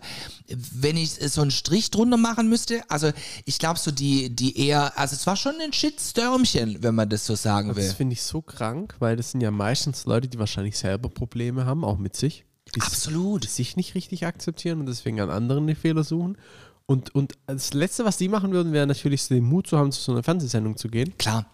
wenn 0.48 0.98
ich 0.98 1.12
so 1.14 1.42
einen 1.42 1.52
Strich 1.52 1.92
drunter 1.92 2.18
machen 2.18 2.50
müsste, 2.50 2.82
also 2.90 3.12
ich 3.46 3.60
glaube 3.60 3.80
so 3.80 3.92
die, 3.92 4.30
die 4.36 4.58
eher, 4.68 4.98
also 4.98 5.16
es 5.16 5.26
war 5.28 5.36
schon 5.36 5.56
ein 5.62 5.74
Shitstürmchen, 5.74 6.84
wenn 6.84 6.96
man 6.96 7.10
das 7.10 7.26
so 7.26 7.36
sagen 7.36 7.70
Das 7.70 7.78
will. 7.78 7.90
finde 7.94 8.14
ich 8.14 8.24
so 8.24 8.42
krank, 8.42 8.96
weil 9.00 9.16
das 9.16 9.32
sind 9.32 9.42
ja 9.42 9.52
meistens 9.52 10.06
Leute, 10.06 10.28
die 10.28 10.40
wahrscheinlich 10.40 10.78
selber 10.78 11.10
Probleme 11.10 11.66
haben, 11.66 11.84
auch 11.84 11.98
mit 11.98 12.16
sich. 12.16 12.46
Die 12.76 12.82
Absolut. 12.82 13.48
Sich 13.48 13.76
nicht 13.76 13.94
richtig 13.96 14.26
akzeptieren 14.26 14.80
und 14.80 14.88
deswegen 14.88 15.20
an 15.20 15.30
anderen 15.30 15.68
die 15.68 15.76
Fehler 15.76 16.04
suchen. 16.04 16.38
Und, 16.86 17.14
und 17.16 17.34
das 17.46 17.74
Letzte, 17.74 18.04
was 18.04 18.18
die 18.18 18.28
machen 18.28 18.52
würden, 18.52 18.74
wäre 18.74 18.88
natürlich 18.88 19.28
den 19.28 19.44
Mut 19.44 19.68
zu 19.68 19.78
haben, 19.78 19.92
zu 19.92 20.02
so 20.02 20.12
einer 20.12 20.24
Fernsehsendung 20.24 20.76
zu 20.76 20.90
gehen. 20.90 21.18
Klar. 21.18 21.46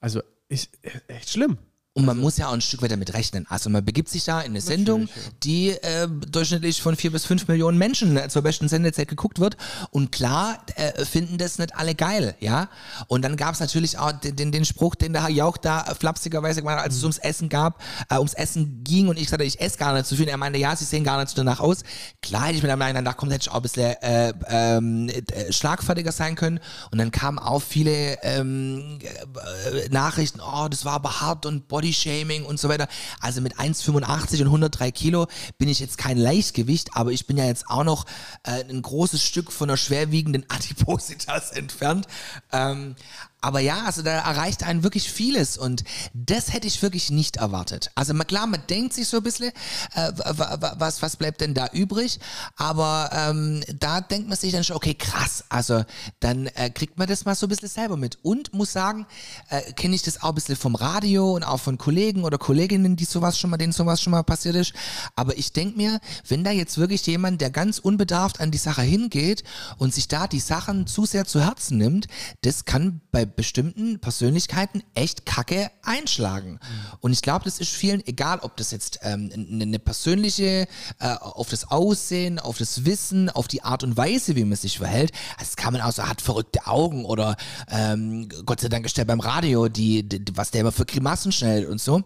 Also 0.00 0.20
ist 0.52 0.70
echt 1.08 1.30
schlimm. 1.30 1.58
Und 1.94 2.06
man 2.06 2.16
muss 2.18 2.38
ja 2.38 2.48
auch 2.48 2.54
ein 2.54 2.62
Stück 2.62 2.80
weit 2.80 2.90
damit 2.90 3.12
rechnen. 3.12 3.44
Also 3.50 3.68
man 3.68 3.84
begibt 3.84 4.08
sich 4.08 4.24
da 4.24 4.40
in 4.40 4.52
eine 4.52 4.62
Sendung, 4.62 5.10
die 5.42 5.70
äh, 5.70 6.08
durchschnittlich 6.08 6.80
von 6.80 6.96
vier 6.96 7.12
bis 7.12 7.26
fünf 7.26 7.48
Millionen 7.48 7.76
Menschen 7.76 8.16
äh, 8.16 8.30
zur 8.30 8.40
besten 8.40 8.66
Sendezeit 8.66 9.08
geguckt 9.08 9.40
wird. 9.40 9.58
Und 9.90 10.10
klar 10.10 10.64
äh, 10.76 11.04
finden 11.04 11.36
das 11.36 11.58
nicht 11.58 11.76
alle 11.76 11.94
geil, 11.94 12.34
ja. 12.40 12.70
Und 13.08 13.22
dann 13.22 13.36
gab 13.36 13.52
es 13.52 13.60
natürlich 13.60 13.98
auch 13.98 14.12
den, 14.12 14.36
den, 14.36 14.52
den 14.52 14.64
Spruch, 14.64 14.94
den 14.94 15.12
der 15.12 15.24
Herr 15.24 15.30
Jauch 15.30 15.58
da 15.58 15.82
äh, 15.82 15.94
flapsigerweise 15.94 16.62
gemacht 16.62 16.78
hat, 16.78 16.84
als 16.84 16.96
es 16.96 17.02
ums 17.02 17.18
Essen 17.18 17.50
gab, 17.50 17.82
äh, 18.08 18.16
ums 18.16 18.32
Essen 18.32 18.82
ging 18.84 19.08
und 19.08 19.18
ich 19.18 19.28
sagte, 19.28 19.44
ich 19.44 19.60
esse 19.60 19.76
gar 19.76 19.92
nicht 19.92 20.06
so 20.06 20.16
viel. 20.16 20.24
Und 20.24 20.30
er 20.30 20.38
meinte, 20.38 20.58
ja, 20.58 20.74
sie 20.74 20.86
sehen 20.86 21.04
gar 21.04 21.18
nicht 21.20 21.28
so 21.28 21.36
danach 21.36 21.60
aus. 21.60 21.82
Klar 22.22 22.44
hätte 22.44 22.56
ich 22.56 22.62
mir 22.62 22.74
dann 22.74 22.94
gedacht, 22.94 23.18
komm, 23.18 23.30
hätte 23.30 23.42
ich 23.42 23.50
auch 23.50 23.56
ein 23.56 23.62
bisschen 23.62 23.96
äh, 24.00 24.32
ähm, 24.48 25.10
äh, 25.10 25.52
schlagfertiger 25.52 26.12
sein 26.12 26.36
können. 26.36 26.58
Und 26.90 26.96
dann 26.96 27.10
kamen 27.10 27.38
auch 27.38 27.60
viele 27.60 28.16
ähm, 28.22 28.98
äh, 29.02 29.90
Nachrichten, 29.90 30.40
oh, 30.40 30.68
das 30.68 30.86
war 30.86 30.94
aber 30.94 31.20
hart 31.20 31.44
und 31.44 31.68
Bodyshaming 31.82 32.44
und 32.44 32.60
so 32.60 32.68
weiter. 32.68 32.88
Also 33.20 33.40
mit 33.40 33.58
1,85 33.58 34.40
und 34.40 34.46
103 34.46 34.90
Kilo 34.92 35.26
bin 35.58 35.68
ich 35.68 35.80
jetzt 35.80 35.98
kein 35.98 36.16
Leichtgewicht, 36.16 36.96
aber 36.96 37.10
ich 37.10 37.26
bin 37.26 37.36
ja 37.36 37.44
jetzt 37.44 37.68
auch 37.68 37.84
noch 37.84 38.06
äh, 38.44 38.64
ein 38.68 38.80
großes 38.80 39.22
Stück 39.22 39.52
von 39.52 39.68
einer 39.68 39.76
schwerwiegenden 39.76 40.44
Adipositas 40.48 41.50
entfernt. 41.50 42.06
Ähm, 42.52 42.94
aber 43.42 43.60
ja, 43.60 43.84
also 43.84 44.02
da 44.02 44.12
erreicht 44.12 44.62
einen 44.62 44.82
wirklich 44.82 45.10
vieles 45.10 45.58
und 45.58 45.84
das 46.14 46.52
hätte 46.52 46.66
ich 46.66 46.80
wirklich 46.80 47.10
nicht 47.10 47.36
erwartet. 47.36 47.90
Also 47.94 48.14
klar, 48.14 48.46
man 48.46 48.62
denkt 48.70 48.94
sich 48.94 49.08
so 49.08 49.18
ein 49.18 49.22
bisschen, 49.22 49.50
äh, 49.94 50.12
wa- 50.16 50.56
wa- 50.60 50.74
was, 50.78 51.02
was 51.02 51.16
bleibt 51.16 51.40
denn 51.40 51.52
da 51.52 51.66
übrig? 51.72 52.20
Aber 52.56 53.10
ähm, 53.12 53.62
da 53.78 54.00
denkt 54.00 54.28
man 54.28 54.38
sich 54.38 54.52
dann 54.52 54.64
schon, 54.64 54.76
okay, 54.76 54.94
krass, 54.94 55.44
also 55.48 55.84
dann 56.20 56.46
äh, 56.46 56.70
kriegt 56.70 56.98
man 56.98 57.08
das 57.08 57.24
mal 57.24 57.34
so 57.34 57.46
ein 57.46 57.48
bisschen 57.48 57.68
selber 57.68 57.96
mit. 57.96 58.18
Und 58.22 58.54
muss 58.54 58.72
sagen, 58.72 59.06
äh, 59.50 59.72
kenne 59.72 59.94
ich 59.96 60.02
das 60.02 60.22
auch 60.22 60.28
ein 60.30 60.34
bisschen 60.36 60.56
vom 60.56 60.74
Radio 60.76 61.32
und 61.34 61.42
auch 61.42 61.58
von 61.60 61.78
Kollegen 61.78 62.24
oder 62.24 62.38
Kolleginnen, 62.38 62.94
die 62.96 63.04
sowas 63.04 63.38
schon 63.38 63.50
mal, 63.50 63.56
denen 63.56 63.72
sowas 63.72 64.00
schon 64.00 64.12
mal 64.12 64.22
passiert 64.22 64.54
ist. 64.54 64.72
Aber 65.16 65.36
ich 65.36 65.52
denke 65.52 65.76
mir, 65.76 66.00
wenn 66.28 66.44
da 66.44 66.52
jetzt 66.52 66.78
wirklich 66.78 67.04
jemand, 67.06 67.40
der 67.40 67.50
ganz 67.50 67.78
unbedarft 67.78 68.40
an 68.40 68.52
die 68.52 68.58
Sache 68.58 68.82
hingeht 68.82 69.42
und 69.78 69.92
sich 69.92 70.06
da 70.06 70.28
die 70.28 70.40
Sachen 70.40 70.86
zu 70.86 71.06
sehr 71.06 71.24
zu 71.24 71.40
Herzen 71.40 71.78
nimmt, 71.78 72.06
das 72.42 72.64
kann 72.64 73.00
bei 73.10 73.26
bestimmten 73.36 73.98
Persönlichkeiten 74.00 74.82
echt 74.94 75.26
Kacke 75.26 75.70
einschlagen. 75.82 76.58
Und 77.00 77.12
ich 77.12 77.22
glaube, 77.22 77.44
das 77.44 77.58
ist 77.58 77.72
vielen, 77.72 78.06
egal 78.06 78.40
ob 78.40 78.56
das 78.56 78.70
jetzt 78.70 79.00
ähm, 79.02 79.30
eine 79.34 79.78
persönliche, 79.78 80.66
äh, 80.98 81.14
auf 81.20 81.48
das 81.48 81.70
Aussehen, 81.70 82.38
auf 82.38 82.58
das 82.58 82.84
Wissen, 82.84 83.30
auf 83.30 83.48
die 83.48 83.62
Art 83.62 83.82
und 83.84 83.96
Weise, 83.96 84.36
wie 84.36 84.44
man 84.44 84.56
sich 84.56 84.78
verhält. 84.78 85.12
Es 85.40 85.56
kann 85.56 85.72
man 85.72 85.82
auch 85.82 85.92
so, 85.92 86.08
hat 86.08 86.20
verrückte 86.20 86.66
Augen 86.66 87.04
oder 87.04 87.36
ähm, 87.70 88.28
Gott 88.44 88.60
sei 88.60 88.68
Dank 88.68 88.86
ist 88.86 88.96
der 88.96 89.04
beim 89.04 89.20
Radio, 89.20 89.68
die, 89.68 90.08
die, 90.08 90.24
was 90.34 90.50
der 90.50 90.62
immer 90.62 90.72
für 90.72 90.86
Grimassen 90.86 91.32
schnellt 91.32 91.68
und 91.68 91.80
so. 91.80 92.02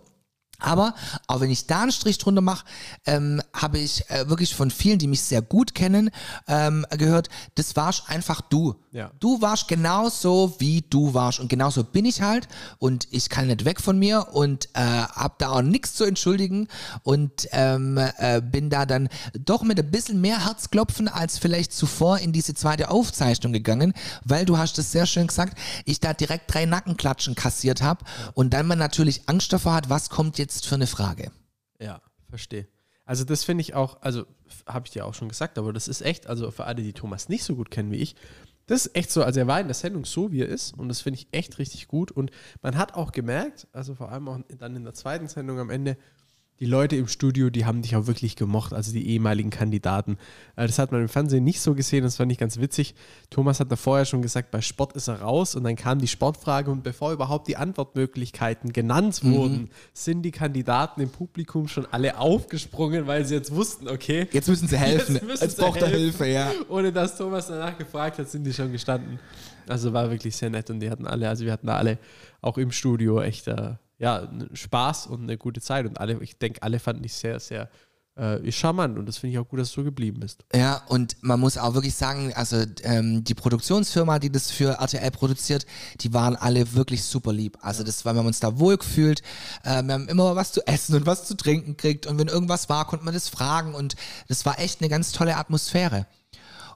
Aber 0.59 0.95
auch 1.27 1.41
wenn 1.41 1.51
ich 1.51 1.67
da 1.67 1.83
einen 1.83 1.93
Strich 1.93 2.19
drunter 2.19 2.41
mache, 2.41 2.65
ähm, 3.07 3.43
habe 3.53 3.79
ich 3.79 4.09
äh, 4.11 4.29
wirklich 4.29 4.55
von 4.55 4.71
vielen, 4.71 4.99
die 4.99 5.07
mich 5.07 5.23
sehr 5.23 5.43
gut 5.43 5.75
kennen, 5.75 6.11
ähm, 6.49 6.87
gehört, 6.91 7.29
das 7.55 7.77
warst 7.77 8.09
einfach 8.09 8.41
du. 8.41 8.75
Ja. 8.93 9.11
Du 9.21 9.43
warst 9.43 9.69
genauso, 9.69 10.55
wie 10.59 10.83
du 10.89 11.13
warst. 11.13 11.41
Und 11.41 11.49
genauso 11.49 11.85
bin 11.85 12.07
ich 12.07 12.23
halt. 12.23 12.49
Und 12.79 13.09
ich 13.11 13.29
kann 13.29 13.49
nicht 13.49 13.65
weg 13.65 13.81
von 13.81 13.99
mir 13.99 14.29
und 14.33 14.71
äh, 14.73 14.81
hab 14.81 15.39
da 15.39 15.51
auch 15.51 15.63
nichts 15.63 15.95
zu 15.95 16.05
entschuldigen. 16.05 16.69
Und 17.03 17.49
ähm, 17.53 17.99
äh, 17.99 18.41
bin 18.41 18.71
da 18.71 18.87
dann 18.87 19.09
doch 19.39 19.63
mit 19.63 19.79
ein 19.79 19.91
bisschen 19.91 20.21
mehr 20.21 20.47
Herzklopfen 20.47 21.09
als 21.09 21.39
vielleicht 21.39 21.73
zuvor 21.73 22.19
in 22.19 22.33
diese 22.33 22.55
zweite 22.55 22.91
Aufzeichnung 22.91 23.53
gegangen, 23.53 23.93
weil 24.25 24.47
du 24.47 24.57
hast 24.57 24.79
es 24.79 24.93
sehr 24.93 25.07
schön 25.07 25.27
gesagt, 25.27 25.59
ich 25.85 26.01
da 26.01 26.15
direkt 26.15 26.53
drei 26.53 26.65
Nackenklatschen 26.65 27.35
kassiert 27.35 27.83
habe. 27.83 28.05
Und 28.33 28.55
dann 28.55 28.67
man 28.67 28.79
natürlich 28.79 29.29
Angst 29.29 29.53
davor 29.53 29.75
hat, 29.75 29.91
was 29.91 30.09
kommt 30.09 30.39
jetzt 30.39 30.46
für 30.53 30.75
eine 30.75 30.87
Frage. 30.87 31.31
Ja, 31.81 32.01
verstehe. 32.29 32.69
Also 33.05 33.25
das 33.25 33.45
finde 33.45 33.63
ich 33.63 33.75
auch, 33.75 34.03
also 34.03 34.27
habe 34.67 34.87
ich 34.87 34.93
dir 34.93 35.07
auch 35.07 35.15
schon 35.15 35.29
gesagt, 35.29 35.59
aber 35.59 35.73
das 35.73 35.87
ist 35.87 36.03
echt, 36.03 36.27
also 36.27 36.51
für 36.51 36.65
alle, 36.65 36.83
die 36.83 36.93
Thomas 36.93 37.29
nicht 37.29 37.45
so 37.45 37.55
gut 37.55 37.71
kennen 37.71 37.93
wie 37.93 37.97
ich, 37.97 38.17
das 38.67 38.87
ist 38.87 38.97
echt 38.97 39.13
so, 39.13 39.23
also 39.23 39.39
er 39.39 39.47
war 39.47 39.61
in 39.61 39.69
der 39.69 39.75
Sendung 39.75 40.05
so, 40.05 40.33
wie 40.33 40.43
er 40.43 40.49
ist 40.49 40.77
und 40.77 40.89
das 40.89 41.01
finde 41.01 41.21
ich 41.21 41.29
echt 41.31 41.59
richtig 41.59 41.87
gut 41.87 42.11
und 42.11 42.33
man 42.63 42.77
hat 42.77 42.95
auch 42.95 43.13
gemerkt, 43.13 43.69
also 43.73 43.95
vor 43.95 44.11
allem 44.11 44.29
auch 44.29 44.41
dann 44.59 44.75
in 44.75 44.83
der 44.83 44.95
zweiten 44.95 45.29
Sendung 45.29 45.61
am 45.61 45.71
Ende, 45.71 45.97
die 46.59 46.67
Leute 46.67 46.97
im 46.97 47.07
Studio, 47.07 47.51
die 47.51 47.67
haben 47.67 47.83
dich 47.83 47.97
auch 47.97 48.07
wirklich 48.07 48.35
gemocht, 48.35 48.73
also 48.73 48.91
die 48.93 49.07
ehemaligen 49.11 49.51
Kandidaten. 49.51 50.17
Äh, 50.57 50.67
Das 50.67 50.79
hat 50.79 50.91
man 50.91 51.03
im 51.03 51.09
Fernsehen 51.09 51.45
nicht 51.45 51.61
so 51.61 51.75
gesehen, 51.75 52.03
das 52.03 52.17
fand 52.17 52.33
ich 52.33 52.39
ganz 52.39 52.59
witzig. 52.59 52.95
Thomas 53.29 53.61
hat 53.61 53.71
da 53.71 53.77
vorher 53.77 54.07
schon 54.07 54.23
gesagt, 54.23 54.51
bei 54.51 54.61
Sport 54.63 54.95
ist 54.95 55.09
er 55.09 55.21
raus 55.21 55.55
und 55.55 55.65
dann 55.65 55.77
kam 55.77 55.99
die 55.99 56.07
Sportfrage 56.09 56.71
und 56.71 56.83
bevor 56.83 57.13
überhaupt 57.13 57.47
die 57.49 57.57
Antwortmöglichkeiten 57.57 58.73
genannt 58.73 59.23
wurden, 59.23 59.71
sind 59.93 60.23
die 60.23 60.31
Kandidaten 60.31 61.01
im 61.03 61.11
Publikum 61.11 61.69
schon 61.69 61.87
alle 61.91 62.19
aufgesprungen, 62.19 63.07
weil 63.07 63.25
sie 63.25 63.35
jetzt 63.35 63.55
wussten, 63.55 63.89
okay, 63.89 64.27
Jetzt 64.33 64.49
müssen 64.49 64.69
sie 64.69 64.79
helfen. 64.79 65.17
Jetzt 65.17 65.27
müssen 65.27 65.45
Jetzt 65.45 65.57
sie 65.57 65.63
braucht 65.63 65.83
er. 65.83 65.89
Hilfe, 65.89 66.27
ja. 66.27 66.53
ohne 66.69 66.93
dass 66.93 67.17
Thomas 67.17 67.49
danach 67.49 67.77
gefragt 67.77 68.19
hat, 68.19 68.29
sind 68.31 68.45
die 68.45 68.53
schon 68.53 68.73
gestanden. 68.73 69.19
Also 69.69 69.93
war 69.93 70.11
wirklich 70.11 70.37
sehr 70.37 70.49
nett 70.51 70.71
und 70.71 70.81
die 70.81 70.89
hatten 70.91 71.07
alle, 71.07 71.29
also 71.29 71.45
wir 71.45 71.53
hatten 71.53 71.67
da 71.67 71.77
alle 71.77 71.99
auch 72.41 72.57
im 72.57 72.71
Studio 72.71 73.21
echt 73.21 73.49
äh, 73.49 73.73
ja, 73.99 74.29
Spaß 74.53 75.07
und 75.07 75.23
eine 75.23 75.39
gute 75.39 75.61
Zeit 75.61 75.87
und 75.87 76.01
alle, 76.01 76.23
ich 76.23 76.39
denke, 76.39 76.63
alle 76.63 76.79
fanden 76.79 77.03
dich 77.03 77.15
sehr, 77.15 77.41
sehr 77.41 77.71
äh, 78.17 78.51
charmant 78.51 78.99
und 78.99 79.07
das 79.07 79.19
finde 79.19 79.35
ich 79.35 79.39
auch 79.39 79.49
gut, 79.49 79.61
dass 79.61 79.71
du 79.73 79.81
so 79.81 79.85
geblieben 79.85 80.21
bist. 80.21 80.45
Ja, 80.55 80.83
und 80.89 81.17
man 81.23 81.39
muss 81.39 81.59
auch 81.59 81.75
wirklich 81.75 81.95
sagen, 81.95 82.33
also 82.35 82.65
ähm, 82.83 83.25
die 83.25 83.35
Produktionsfirma, 83.35 84.19
die 84.19 84.33
das 84.33 84.51
für 84.51 84.79
RTL 84.81 85.11
produziert, 85.11 85.67
die 86.01 86.15
waren 86.15 86.35
alle 86.37 86.75
wirklich 86.75 87.05
super 87.05 87.33
lieb. 87.33 87.59
Also 87.61 87.85
das 87.85 88.05
war, 88.05 88.15
wir 88.15 88.21
haben 88.21 88.27
uns 88.27 88.41
da 88.41 88.59
wohl 88.59 88.79
gefühlt. 88.79 89.21
Äh, 89.65 89.83
wir 89.83 89.95
haben 89.95 90.09
immer 90.09 90.35
was 90.35 90.53
zu 90.53 90.67
essen 90.67 90.95
und 90.95 91.07
was 91.07 91.27
zu 91.27 91.37
trinken 91.37 91.77
gekriegt 91.77 92.07
und 92.07 92.19
wenn 92.19 92.29
irgendwas 92.29 92.69
war, 92.69 92.87
konnte 92.87 93.05
man 93.05 93.15
das 93.15 93.29
fragen 93.29 93.75
und 93.75 93.97
das 94.29 94.47
war 94.47 94.59
echt 94.59 94.81
eine 94.81 94.89
ganz 94.89 95.13
tolle 95.13 95.37
Atmosphäre. 95.37 96.07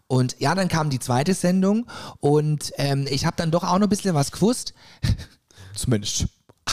Und 0.07 0.37
ja, 0.41 0.55
dann 0.55 0.69
kam 0.69 0.91
die 0.91 0.99
zweite 0.99 1.35
Sendung 1.35 1.87
und 2.19 2.73
ähm, 2.77 3.07
ich 3.09 3.25
habe 3.25 3.37
dann 3.37 3.51
doch 3.51 3.63
auch 3.63 3.79
noch 3.79 3.87
ein 3.87 3.89
bisschen 3.89 4.15
was 4.15 4.33
gewusst. 4.33 4.75
Zumindest 5.75 6.27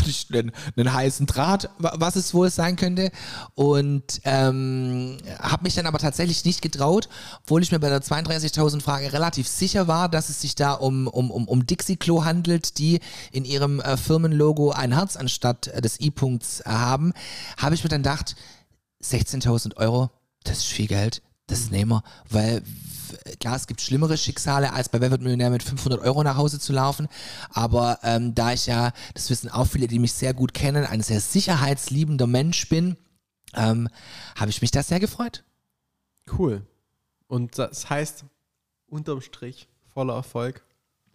einen, 0.03 0.51
einen 0.75 0.93
heißen 0.93 1.25
Draht, 1.25 1.69
wa- 1.77 1.93
was 1.97 2.15
es 2.15 2.33
wohl 2.33 2.49
sein 2.49 2.75
könnte. 2.75 3.11
Und 3.55 4.21
ähm, 4.23 5.17
habe 5.39 5.63
mich 5.63 5.75
dann 5.75 5.85
aber 5.85 5.99
tatsächlich 5.99 6.43
nicht 6.45 6.61
getraut, 6.61 7.09
obwohl 7.43 7.61
ich 7.63 7.71
mir 7.71 7.79
bei 7.79 7.89
der 7.89 8.01
32.000 8.01 8.81
Frage 8.81 9.13
relativ 9.13 9.47
sicher 9.47 9.87
war, 9.87 10.09
dass 10.09 10.29
es 10.29 10.41
sich 10.41 10.55
da 10.55 10.73
um, 10.73 11.07
um, 11.07 11.31
um, 11.31 11.47
um 11.47 11.65
Dixie-Klo 11.65 12.23
handelt, 12.25 12.77
die 12.77 12.99
in 13.31 13.45
ihrem 13.45 13.79
äh, 13.79 13.97
Firmenlogo 13.97 14.71
ein 14.71 14.93
Herz 14.93 15.15
anstatt 15.15 15.67
äh, 15.67 15.81
des 15.81 15.99
I-Punkts 15.99 16.63
haben. 16.65 17.13
Habe 17.57 17.75
ich 17.75 17.83
mir 17.83 17.89
dann 17.89 18.03
gedacht, 18.03 18.35
16.000 19.03 19.77
Euro, 19.77 20.09
das 20.43 20.59
ist 20.59 20.65
viel 20.67 20.87
Geld, 20.87 21.21
das 21.47 21.71
nehmen 21.71 21.91
wir, 21.91 22.03
weil 22.29 22.61
klar, 23.39 23.55
es 23.55 23.67
gibt 23.67 23.81
schlimmere 23.81 24.17
Schicksale, 24.17 24.73
als 24.73 24.89
bei 24.89 24.99
Wer 25.01 25.11
wird 25.11 25.21
Millionär 25.21 25.49
mit 25.49 25.63
500 25.63 26.01
Euro 26.01 26.23
nach 26.23 26.37
Hause 26.37 26.59
zu 26.59 26.73
laufen, 26.73 27.07
aber 27.49 27.99
ähm, 28.03 28.35
da 28.35 28.53
ich 28.53 28.67
ja, 28.67 28.91
das 29.13 29.29
wissen 29.29 29.49
auch 29.49 29.65
viele, 29.65 29.87
die 29.87 29.99
mich 29.99 30.13
sehr 30.13 30.33
gut 30.33 30.53
kennen, 30.53 30.85
ein 30.85 31.01
sehr 31.01 31.21
sicherheitsliebender 31.21 32.27
Mensch 32.27 32.67
bin, 32.69 32.97
ähm, 33.55 33.89
habe 34.35 34.49
ich 34.49 34.61
mich 34.61 34.71
da 34.71 34.83
sehr 34.83 34.99
gefreut. 34.99 35.43
Cool. 36.37 36.65
Und 37.27 37.57
das 37.57 37.89
heißt, 37.89 38.25
unterm 38.87 39.21
Strich, 39.21 39.67
voller 39.93 40.15
Erfolg. 40.15 40.63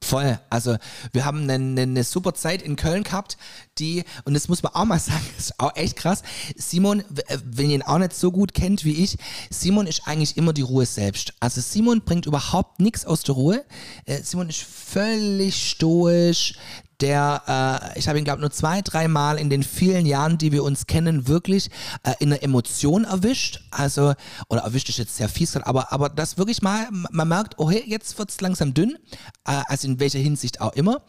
Voll. 0.02 0.40
Also 0.50 0.76
wir 1.12 1.24
haben 1.24 1.48
eine, 1.48 1.82
eine, 1.82 2.02
super 2.02 2.34
Zeit 2.34 2.60
in 2.60 2.74
Köln 2.74 3.04
gehabt, 3.04 3.36
die, 3.78 4.02
und 4.24 4.34
das 4.34 4.48
muss 4.48 4.64
man 4.64 4.74
auch 4.74 4.84
mal 4.84 4.98
sagen, 4.98 5.24
ist 5.38 5.58
auch 5.60 5.76
echt 5.76 5.96
krass. 5.96 6.22
Simon, 6.56 7.04
äh, 7.28 7.38
wenn 7.44 7.70
ihr 7.70 7.76
ihn 7.76 7.82
auch 7.82 7.98
nicht 7.98 8.12
so 8.12 8.32
gut 8.32 8.52
kennt 8.52 8.84
wie 8.84 9.04
ich, 9.04 9.16
Simon 9.48 9.86
ist 9.86 10.02
eigentlich 10.06 10.36
immer 10.36 10.52
die 10.52 10.62
Ruhe 10.62 10.86
selbst. 10.86 11.34
Also 11.38 11.60
Simon 11.60 12.02
bringt 12.02 12.26
überhaupt 12.26 12.80
nichts 12.80 13.06
aus 13.06 13.22
der 13.22 13.36
Ruhe. 13.36 13.64
Äh, 14.04 14.22
Simon 14.22 14.48
ist 14.48 14.62
völlig 14.62 15.70
stoisch. 15.70 16.54
Der, 17.02 17.90
äh, 17.94 17.98
ich 17.98 18.08
habe 18.08 18.18
ihn, 18.18 18.24
glaube 18.24 18.40
nur 18.40 18.52
zwei, 18.52 18.80
dreimal 18.80 19.36
in 19.36 19.50
den 19.50 19.64
vielen 19.64 20.06
Jahren, 20.06 20.38
die 20.38 20.52
wir 20.52 20.62
uns 20.62 20.86
kennen, 20.86 21.26
wirklich 21.26 21.68
äh, 22.04 22.12
in 22.20 22.32
einer 22.32 22.42
Emotion 22.42 23.04
erwischt. 23.04 23.60
Also, 23.72 24.14
oder 24.48 24.62
erwischt 24.62 24.88
ist 24.88 24.98
jetzt 24.98 25.16
sehr 25.16 25.28
fies, 25.28 25.56
aber, 25.56 25.92
aber 25.92 26.08
das 26.08 26.38
wirklich 26.38 26.62
mal, 26.62 26.86
man 27.10 27.28
merkt, 27.28 27.58
oh 27.58 27.70
hey, 27.70 27.82
jetzt 27.86 28.16
wird's 28.18 28.40
langsam 28.40 28.72
dünn. 28.72 28.96
Äh, 29.44 29.62
also 29.66 29.88
in 29.88 29.98
welcher 29.98 30.20
Hinsicht 30.20 30.60
auch 30.60 30.72
immer. 30.74 31.02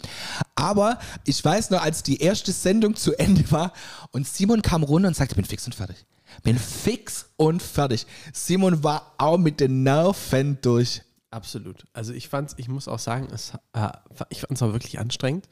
Aber 0.56 0.97
ich 1.25 1.43
weiß 1.45 1.69
noch, 1.69 1.82
als 1.82 2.01
die 2.01 2.19
erste 2.21 2.51
Sendung 2.51 2.95
zu 2.95 3.13
Ende 3.17 3.49
war 3.51 3.71
und 4.12 4.27
Simon 4.27 4.63
kam 4.63 4.82
runter 4.82 5.08
und 5.08 5.15
sagte, 5.15 5.34
ich 5.34 5.38
bin 5.38 5.45
fix 5.45 5.65
und 5.67 5.75
fertig. 5.75 6.06
Bin 6.41 6.58
fix 6.58 7.27
und 7.38 7.62
fertig. 7.62 8.08
Simon 8.34 8.84
war 8.84 9.13
auch 9.19 9.38
mit 9.38 9.60
den 9.60 9.84
Nerven 9.84 10.58
durch. 10.62 11.01
Absolut. 11.34 11.88
Also 11.93 12.13
ich 12.13 12.30
fand's, 12.30 12.54
ich 12.58 12.67
muss 12.67 12.88
auch 12.88 13.00
sagen, 13.00 13.28
es, 13.34 13.54
äh, 13.74 13.89
ich 14.30 14.41
fand 14.41 14.52
es 14.52 14.62
auch 14.62 14.72
wirklich 14.72 15.00
anstrengend, 15.00 15.50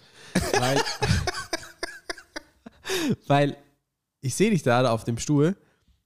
weil, 0.60 0.80
weil 3.28 3.58
ich 4.22 4.36
sehe 4.36 4.52
dich 4.52 4.62
da 4.62 4.88
auf 4.91 5.06
dem 5.06 5.17
Stuhl 5.17 5.56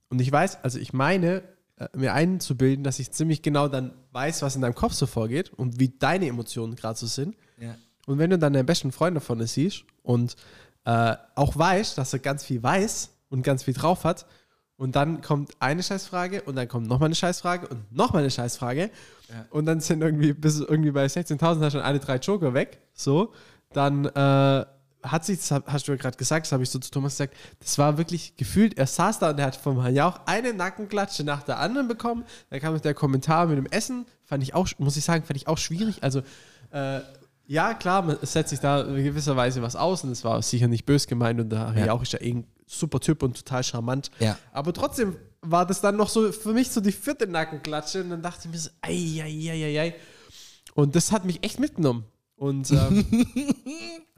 und 0.07 0.21
ich 0.21 0.31
weiß, 0.31 0.63
also 0.63 0.79
ich 0.79 0.93
meine, 0.93 1.43
äh, 1.75 1.89
mir 1.93 2.13
einzubilden, 2.13 2.85
dass 2.85 2.99
ich 2.99 3.11
ziemlich 3.11 3.41
genau 3.41 3.67
dann 3.67 3.93
weiß, 4.13 4.43
was 4.43 4.55
in 4.55 4.61
deinem 4.61 4.75
Kopf 4.75 4.93
so 4.93 5.07
vorgeht 5.07 5.51
und 5.51 5.77
wie 5.77 5.89
deine 5.89 6.27
Emotionen 6.27 6.77
gerade 6.77 6.97
so 6.97 7.05
sind. 7.05 7.35
Ja. 7.59 7.75
Und 8.07 8.17
wenn 8.17 8.29
du 8.29 8.39
dann 8.39 8.53
deinen 8.53 8.65
besten 8.65 8.93
Freund 8.93 9.17
davon 9.17 9.45
siehst 9.45 9.83
und 10.03 10.37
äh, 10.85 11.17
auch 11.35 11.57
weißt, 11.57 11.97
dass 11.97 12.13
er 12.13 12.19
ganz 12.19 12.45
viel 12.45 12.63
weiß 12.63 13.09
und 13.27 13.41
ganz 13.41 13.63
viel 13.63 13.73
drauf 13.73 14.05
hat, 14.05 14.25
und 14.77 14.95
dann 14.95 15.21
kommt 15.21 15.51
eine 15.59 15.81
Scheißfrage 15.83 16.41
und 16.43 16.55
dann 16.55 16.67
kommt 16.67 16.87
nochmal 16.87 17.07
eine 17.07 17.15
Scheißfrage 17.15 17.67
und 17.67 17.91
nochmal 17.95 18.21
eine 18.23 18.31
Scheißfrage. 18.31 18.89
Und 19.49 19.65
dann 19.65 19.79
sind 19.79 20.01
irgendwie, 20.01 20.33
bis 20.33 20.59
irgendwie 20.59 20.91
bei 20.91 21.05
16.000 21.05 21.41
hast 21.41 21.61
du 21.61 21.71
schon 21.71 21.81
alle 21.81 21.99
drei 21.99 22.17
Joker 22.17 22.53
weg. 22.53 22.79
So, 22.93 23.33
dann 23.73 24.05
äh, 24.05 24.65
hat 25.03 25.23
sich, 25.25 25.39
das 25.39 25.51
hast 25.67 25.87
du 25.87 25.91
ja 25.93 25.97
gerade 25.97 26.17
gesagt, 26.17 26.45
das 26.47 26.51
habe 26.51 26.63
ich 26.63 26.69
so 26.69 26.79
zu 26.79 26.91
Thomas 26.91 27.13
gesagt, 27.13 27.35
das 27.59 27.77
war 27.77 27.97
wirklich 27.97 28.35
gefühlt, 28.37 28.77
er 28.77 28.87
saß 28.87 29.19
da 29.19 29.29
und 29.31 29.39
er 29.39 29.47
hat 29.47 29.55
vom 29.55 29.81
Herrn 29.81 29.93
Jauch 29.95 30.19
eine 30.25 30.53
Nackenklatsche 30.53 31.23
nach 31.23 31.43
der 31.43 31.59
anderen 31.59 31.87
bekommen. 31.87 32.23
Dann 32.49 32.59
kam 32.59 32.79
der 32.81 32.93
Kommentar 32.93 33.47
mit 33.47 33.57
dem 33.57 33.65
Essen, 33.67 34.05
fand 34.25 34.43
ich 34.43 34.53
auch, 34.53 34.67
muss 34.77 34.97
ich 34.97 35.03
sagen, 35.05 35.23
fand 35.23 35.37
ich 35.37 35.47
auch 35.47 35.57
schwierig. 35.57 36.03
Also, 36.03 36.21
äh, 36.71 36.99
ja, 37.47 37.75
klar, 37.75 38.01
man- 38.01 38.17
es 38.21 38.33
setzt 38.33 38.49
sich 38.49 38.59
da 38.59 38.81
in 38.81 39.03
gewisser 39.03 39.35
Weise 39.35 39.61
was 39.61 39.75
aus 39.75 40.03
und 40.03 40.09
es 40.11 40.23
war 40.23 40.41
sicher 40.41 40.67
nicht 40.67 40.85
bös 40.85 41.05
gemeint 41.07 41.39
und 41.39 41.53
Herr 41.53 41.73
Ja. 41.77 41.85
Jauch 41.87 42.01
ist 42.01 42.13
ja 42.13 42.19
eh 42.21 42.31
ein 42.33 42.47
super 42.65 42.99
Typ 42.99 43.23
und 43.23 43.37
total 43.37 43.63
charmant. 43.63 44.11
Ja. 44.19 44.37
Aber 44.51 44.73
trotzdem 44.73 45.15
war 45.41 45.65
das 45.65 45.81
dann 45.81 45.95
noch 45.95 46.09
so 46.09 46.31
für 46.31 46.53
mich 46.53 46.69
so 46.69 46.81
die 46.81 46.91
vierte 46.91 47.27
Nackenklatsche 47.27 48.01
und 48.03 48.09
dann 48.09 48.21
dachte 48.21 48.41
ich 48.45 48.51
mir 48.51 48.57
so, 48.57 48.69
ei, 48.81 49.21
ei, 49.23 49.51
ei, 49.51 49.79
ei. 49.79 49.95
Und 50.73 50.95
das 50.95 51.11
hat 51.11 51.25
mich 51.25 51.43
echt 51.43 51.59
mitgenommen. 51.59 52.05
Und 52.37 52.69
ähm, 52.71 53.05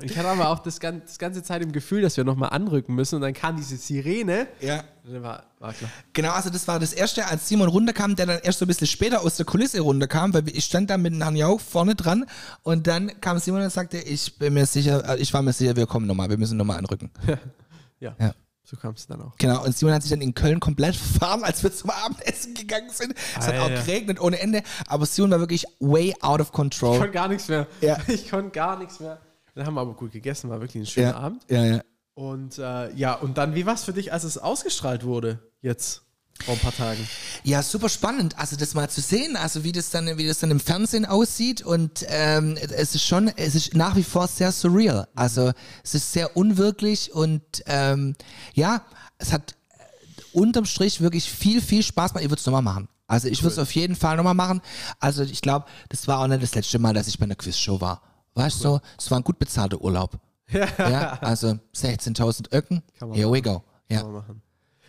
ich 0.02 0.18
hatte 0.18 0.28
aber 0.28 0.50
auch 0.50 0.58
das, 0.60 0.80
gan 0.80 1.04
das 1.06 1.20
ganze 1.20 1.44
Zeit 1.44 1.62
im 1.62 1.72
Gefühl, 1.72 2.02
dass 2.02 2.18
wir 2.18 2.24
nochmal 2.24 2.50
anrücken 2.50 2.96
müssen 2.96 3.16
und 3.16 3.22
dann 3.22 3.34
kam 3.34 3.58
diese 3.58 3.78
Sirene. 3.78 4.48
Ja. 4.60 4.84
War, 5.04 5.44
war 5.60 5.74
klar. 5.74 5.92
Genau, 6.14 6.32
also 6.32 6.50
das 6.50 6.68
war 6.68 6.80
das 6.80 6.94
erste, 6.94 7.28
als 7.28 7.48
Simon 7.48 7.70
runterkam, 7.70 8.16
der 8.16 8.26
dann 8.26 8.40
erst 8.42 8.58
so 8.58 8.66
ein 8.66 8.70
bisschen 8.70 8.88
später 8.88 9.22
aus 9.22 9.38
der 9.38 9.46
Kulisse 9.46 9.82
runterkam, 9.82 10.34
weil 10.34 10.50
ich 10.50 10.66
stand 10.66 10.90
da 10.90 10.98
mit 10.98 11.14
Jauch 11.36 11.62
vorne 11.62 11.94
dran 11.94 12.26
und 12.64 12.88
dann 12.88 13.22
kam 13.22 13.38
Simon 13.38 13.62
und 13.62 13.72
sagte, 13.72 14.00
ich 14.00 14.40
bin 14.40 14.56
mir 14.56 14.66
sicher, 14.66 15.08
äh, 15.08 15.20
ich 15.20 15.32
war 15.34 15.44
mir 15.44 15.54
sicher, 15.54 15.76
wir 15.76 15.86
kommen 15.86 16.08
nochmal, 16.08 16.28
wir 16.30 16.38
müssen 16.38 16.58
nochmal 16.58 16.78
anrücken. 16.80 17.12
Ja, 18.00 18.16
Ja. 18.20 18.34
so 18.64 18.78
kam 18.78 18.94
es 18.94 19.08
dann 19.08 19.22
auch. 19.22 19.36
Genau, 19.38 19.64
und 19.64 19.76
Simon 19.76 19.94
hat 19.96 20.02
sich 20.04 20.12
dann 20.12 20.22
in 20.22 20.34
Köln 20.34 20.60
komplett 20.60 20.96
verfahren, 20.98 21.44
als 21.44 21.64
wir 21.64 21.72
zum 21.74 21.90
Abendessen 21.90 22.54
gegangen 22.54 22.90
sind. 22.92 23.14
Es 23.40 23.48
hat 23.48 23.56
auch 23.58 23.64
Alter. 23.64 23.82
geregnet 23.84 24.20
ohne 24.22 24.40
Ende, 24.40 24.62
aber 24.88 25.06
Simon 25.06 25.32
war 25.32 25.40
wirklich 25.40 25.66
way 25.80 26.14
out 26.22 26.42
of 26.42 26.48
Ich 26.48 26.54
control. 26.54 26.98
konnte 26.98 27.12
gar 27.14 27.28
nichts 27.28 27.48
mehr. 27.48 27.68
Ja. 27.82 27.98
Ich 28.08 28.30
konnte 28.30 28.52
gar 28.52 28.78
nichts 28.78 29.00
mehr. 29.00 29.20
Dann 29.56 29.66
haben 29.66 29.74
wir 29.74 29.82
aber 29.82 29.94
gut 29.96 30.12
gegessen, 30.12 30.50
war 30.50 30.60
wirklich 30.62 30.84
ein 30.84 30.86
schöner 30.86 31.10
Ja, 31.12 31.18
Abend. 31.18 31.44
ja, 31.50 31.66
ja. 31.66 31.82
Und 32.14 32.58
äh, 32.58 32.92
ja, 32.94 33.14
und 33.14 33.38
dann, 33.38 33.54
wie 33.56 33.66
war 33.66 33.76
es 33.76 33.84
für 33.84 33.94
dich, 33.94 34.12
als 34.14 34.24
es 34.24 34.38
ausgestrahlt 34.40 35.04
wurde, 35.04 35.40
jetzt 35.62 36.04
vor 36.44 36.54
ein 36.56 36.60
paar 36.60 36.76
Tagen? 36.76 37.08
Ja, 37.44 37.62
super 37.64 37.90
spannend, 37.90 38.38
also 38.38 38.56
das 38.56 38.74
mal 38.74 38.90
zu 38.90 39.02
sehen, 39.02 39.36
also 39.36 39.64
wie 39.64 39.72
das 39.72 39.90
dann, 39.90 40.18
wie 40.18 40.28
das 40.28 40.40
dann 40.40 40.52
im 40.52 40.60
Fernsehen 40.60 41.06
aussieht 41.06 41.62
und 41.62 42.06
ähm, 42.10 42.58
es 42.58 42.96
ist 42.96 43.04
schon, 43.04 43.30
es 43.36 43.56
ist 43.56 43.76
nach 43.76 43.96
wie 43.96 44.04
vor 44.04 44.28
sehr 44.28 44.52
surreal. 44.52 45.08
Also 45.16 45.52
es 45.84 45.96
ist 45.96 46.14
sehr 46.14 46.36
unwirklich 46.38 47.14
und 47.14 47.42
ähm, 47.66 48.16
ja, 48.54 48.82
es 49.18 49.32
hat 49.32 49.56
äh, 49.70 50.22
unterm 50.34 50.66
Strich 50.66 51.02
wirklich 51.02 51.30
viel, 51.32 51.62
viel 51.62 51.84
Spaß 51.84 52.12
gemacht. 52.12 52.24
Ich 52.24 52.30
würde 52.30 52.40
es 52.40 52.46
nochmal 52.46 52.62
machen. 52.62 52.88
Also 53.08 53.30
ich 53.30 53.42
würde 53.42 53.54
es 53.54 53.60
auf 53.60 53.72
jeden 53.74 53.96
Fall 53.96 54.18
nochmal 54.18 54.34
machen. 54.34 54.62
Also 55.00 55.24
ich 55.24 55.42
glaube, 55.42 55.66
das 55.90 56.08
war 56.08 56.20
auch 56.20 56.28
nicht 56.28 56.44
das 56.44 56.56
letzte 56.56 56.78
Mal, 56.80 56.94
dass 56.94 57.08
ich 57.08 57.18
bei 57.18 57.24
einer 57.24 57.36
Quizshow 57.36 57.80
war. 57.80 58.02
Weißt 58.36 58.64
du, 58.64 58.80
es 58.98 59.10
war 59.10 59.20
ein 59.20 59.24
gut 59.24 59.40
bezahlter 59.40 59.82
Urlaub. 59.82 60.20
Ja, 60.52 61.18
also 61.22 61.58
16.000 61.76 62.54
Öcken. 62.54 62.84
Here 63.14 63.32
we 63.32 63.42
go. 63.42 63.64
Ja. 63.90 64.04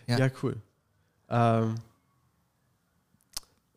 Ja, 0.07 0.29
cool. 0.43 0.61
Ähm, 1.29 1.75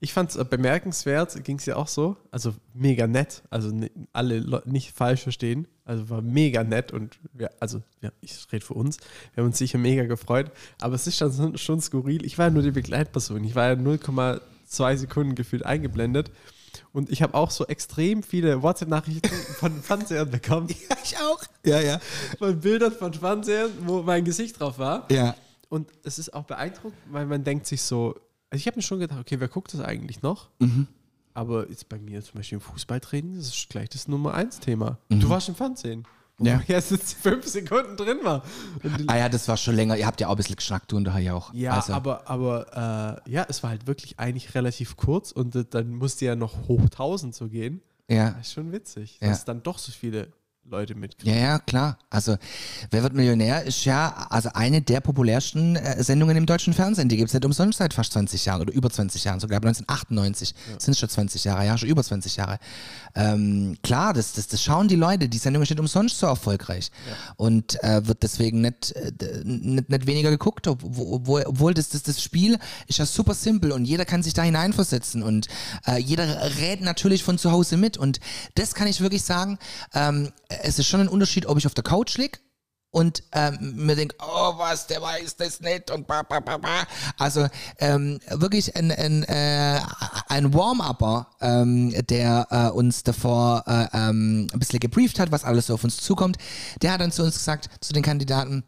ich 0.04 0.14
fand 0.14 0.32
es 0.32 0.36
äh, 0.36 0.44
bemerkenswert, 0.44 1.44
ging 1.44 1.58
es 1.60 1.66
ja 1.68 1.76
auch 1.76 1.88
so. 1.88 2.18
Also 2.32 2.56
mega 2.74 3.06
nett. 3.06 3.44
Also 3.52 3.72
alle 4.14 4.40
Leu- 4.40 4.62
nicht 4.66 4.96
falsch 4.96 5.22
verstehen. 5.22 5.68
Also 5.86 6.10
war 6.10 6.22
mega 6.22 6.64
nett 6.64 6.92
und 6.92 7.20
wir, 7.34 7.52
also 7.60 7.82
ja, 8.02 8.12
ich 8.22 8.36
rede 8.52 8.66
für 8.66 8.74
uns. 8.74 8.98
Wir 9.34 9.42
haben 9.44 9.50
uns 9.50 9.60
sicher 9.60 9.78
mega 9.78 10.06
gefreut. 10.06 10.52
Aber 10.80 10.96
es 10.96 11.06
ist 11.06 11.18
schon, 11.18 11.32
so- 11.32 11.56
schon 11.58 11.82
skurril. 11.82 12.26
Ich 12.26 12.38
war 12.40 12.46
ja 12.48 12.52
nur 12.52 12.64
die 12.64 12.72
Begleitperson. 12.72 13.44
Ich 13.44 13.54
war 13.54 13.68
ja 13.68 13.74
0,2 13.76 14.98
Sekunden 14.98 15.36
gefühlt 15.36 15.66
eingeblendet. 15.66 16.32
Und 16.94 17.12
ich 17.12 17.22
habe 17.22 17.36
auch 17.36 17.52
so 17.52 17.68
extrem 17.68 18.24
viele 18.24 18.64
WhatsApp-Nachrichten 18.64 19.30
von 19.60 19.84
Fernsehern 19.84 20.32
bekommen. 20.32 20.68
Ja, 20.90 20.96
ich 21.04 21.18
auch. 21.18 21.42
Ja, 21.66 21.80
ja. 21.80 22.00
Von 22.40 22.60
Bildern 22.60 22.92
von 22.94 23.14
Fernsehern, 23.14 23.70
wo 23.86 24.02
mein 24.02 24.24
Gesicht 24.26 24.60
drauf 24.60 24.80
war. 24.80 25.06
Ja. 25.12 25.36
Und 25.72 25.90
es 26.04 26.20
ist 26.20 26.34
auch 26.34 26.44
beeindruckend, 26.44 27.00
weil 27.12 27.26
man 27.26 27.44
denkt 27.46 27.66
sich 27.66 27.82
so, 27.82 28.14
also 28.50 28.60
ich 28.60 28.68
habe 28.68 28.76
mir 28.76 28.82
schon 28.82 29.00
gedacht, 29.00 29.20
okay, 29.20 29.40
wer 29.40 29.48
guckt 29.48 29.74
das 29.74 29.80
eigentlich 29.80 30.22
noch? 30.22 30.50
Mhm. 30.60 30.88
Aber 31.34 31.70
jetzt 31.70 31.88
bei 31.88 31.98
mir 31.98 32.22
zum 32.22 32.34
Beispiel 32.36 32.58
im 32.58 32.62
Fußballtraining, 32.62 33.36
das 33.38 33.48
ist 33.48 33.70
gleich 33.70 33.88
das 33.88 34.10
Nummer 34.10 34.34
eins 34.34 34.60
Thema. 34.60 34.98
Du 35.08 35.30
warst 35.30 35.48
im 35.48 35.56
Fernsehen. 35.56 36.04
Wo 36.38 36.44
Mhm. 36.44 36.50
Ja. 36.50 36.60
ich 36.62 36.70
erst 36.76 36.92
jetzt 36.92 37.14
fünf 37.14 37.48
Sekunden 37.48 37.96
drin 37.96 38.18
war. 38.24 38.44
Und 38.84 39.10
Ah 39.10 39.18
ja, 39.18 39.30
das 39.30 39.48
war 39.48 39.56
schon 39.56 39.76
länger. 39.76 39.96
Ihr 39.96 40.06
habt 40.08 40.20
ja 40.20 40.28
auch 40.28 40.32
ein 40.32 40.38
bisschen 40.38 40.58
geschnackt, 40.58 40.92
du 40.92 40.98
und 40.98 41.06
der 41.06 41.18
ja 41.20 41.34
auch. 41.36 41.54
ja, 41.54 41.72
also, 41.76 41.94
aber, 41.94 42.28
aber 42.30 43.22
äh, 43.26 43.32
ja, 43.32 43.46
es 43.48 43.64
war 43.64 43.70
halt 43.70 43.88
wirklich 43.88 44.20
eigentlich 44.20 44.54
relativ 44.56 44.98
kurz 44.98 45.32
und 45.32 45.56
äh, 45.56 45.64
dann 45.70 45.94
musste 45.96 46.26
ja 46.26 46.36
noch 46.36 46.68
hoch 46.68 46.82
1000 46.82 47.34
so 47.34 47.48
gehen. 47.48 47.82
Ja. 48.10 48.32
Das 48.32 48.48
ist 48.48 48.54
schon 48.54 48.74
witzig, 48.74 49.20
Ja. 49.22 49.30
dass 49.30 49.46
dann 49.46 49.64
doch 49.64 49.78
so 49.78 49.94
viele 49.94 50.28
Leute 50.72 50.96
mitkriegen. 50.96 51.36
Ja, 51.36 51.40
ja, 51.42 51.60
klar. 51.60 51.98
Also, 52.10 52.38
Wer 52.92 53.04
wird 53.04 53.14
Millionär 53.14 53.64
ist 53.64 53.84
ja 53.86 54.28
also 54.30 54.50
eine 54.54 54.82
der 54.82 55.02
populärsten 55.02 55.76
äh, 55.76 56.02
Sendungen 56.04 56.38
im 56.38 56.46
deutschen 56.46 56.74
Fernsehen. 56.74 57.10
Die 57.10 57.18
gibt 57.18 57.28
es 57.30 57.34
nicht 57.34 57.44
umsonst 57.46 57.80
seit 57.80 57.94
fast 57.94 58.14
20 58.14 58.46
Jahren 58.46 58.62
oder 58.62 58.72
über 58.74 58.90
20 58.90 59.24
Jahren, 59.26 59.40
sogar 59.40 59.58
ab 59.58 59.66
1998 59.66 60.56
sind 60.80 60.94
es 60.94 61.00
schon 61.00 61.10
20 61.10 61.44
Jahre, 61.44 61.66
ja, 61.66 61.78
schon 61.78 61.90
über 61.90 62.04
20 62.04 62.38
Jahre. 62.38 62.58
Ähm, 63.16 63.76
klar, 63.84 64.14
das, 64.14 64.32
das, 64.34 64.48
das 64.48 64.64
schauen 64.64 64.88
die 64.88 64.96
Leute. 64.96 65.28
Die 65.28 65.38
Sendung 65.38 65.62
ist 65.64 65.70
nicht 65.70 65.80
umsonst 65.80 66.18
so 66.18 66.26
erfolgreich 66.28 66.90
und 67.36 67.82
äh, 67.84 68.08
wird 68.08 68.24
deswegen 68.24 68.62
nicht, 68.62 68.92
äh, 68.94 69.12
nicht, 69.44 69.90
nicht 69.90 70.08
weniger 70.08 70.30
geguckt, 70.30 70.68
ob- 70.68 70.84
obwohl, 70.84 71.44
obwohl 71.46 71.74
das, 71.74 71.90
das, 71.90 72.04
das 72.04 72.24
Spiel 72.24 72.58
ist 72.88 72.98
ja 73.00 73.06
super 73.06 73.34
simpel 73.34 73.74
und 73.74 73.84
jeder 73.86 74.06
kann 74.06 74.24
sich 74.24 74.34
da 74.34 74.44
hineinversetzen 74.44 75.22
und 75.22 75.48
äh, 75.86 75.98
jeder 76.00 76.26
rät 76.60 76.82
natürlich 76.82 77.24
von 77.24 77.38
zu 77.38 77.52
Hause 77.52 77.76
mit 77.78 77.98
und 77.98 78.20
das 78.56 78.74
kann 78.74 78.88
ich 78.88 79.02
wirklich 79.02 79.24
sagen, 79.24 79.60
ähm, 79.94 80.32
es 80.64 80.80
ist 80.80 80.88
schon 80.88 81.02
ein 81.02 81.08
Unterschied, 81.08 81.46
ob 81.46 81.58
ich 81.58 81.66
auf 81.66 81.74
der 81.74 81.84
Couch 81.84 82.18
lieg 82.18 82.42
und 82.92 83.24
ähm, 83.32 83.74
mir 83.76 83.96
denke, 83.96 84.16
oh 84.22 84.54
was, 84.58 84.88
der 84.88 85.02
weiß 85.02 85.38
das 85.38 85.62
nicht 85.62 85.90
und 85.92 86.08
ba, 86.08 86.24
ba, 86.24 86.42
ba, 86.42 86.58
ba. 86.58 86.84
Also 87.18 87.48
ähm, 87.80 88.20
wirklich 88.30 88.76
ein, 88.76 88.92
ein, 88.92 89.24
äh, 89.24 89.80
ein 90.28 90.54
Warm-Upper, 90.54 91.28
ähm, 91.40 91.94
der 92.08 92.48
äh, 92.52 92.70
uns 92.70 93.04
davor 93.04 93.64
äh, 93.66 93.88
ähm, 93.94 94.48
ein 94.52 94.60
bisschen 94.60 94.80
gebrieft 94.80 95.20
hat, 95.20 95.32
was 95.32 95.46
alles 95.46 95.68
so 95.68 95.76
auf 95.76 95.84
uns 95.84 95.98
zukommt, 95.98 96.38
der 96.82 96.92
hat 96.92 97.02
dann 97.02 97.14
zu 97.14 97.24
uns 97.24 97.36
gesagt, 97.36 97.70
zu 97.80 97.94
den 97.94 98.04
Kandidaten, 98.04 98.66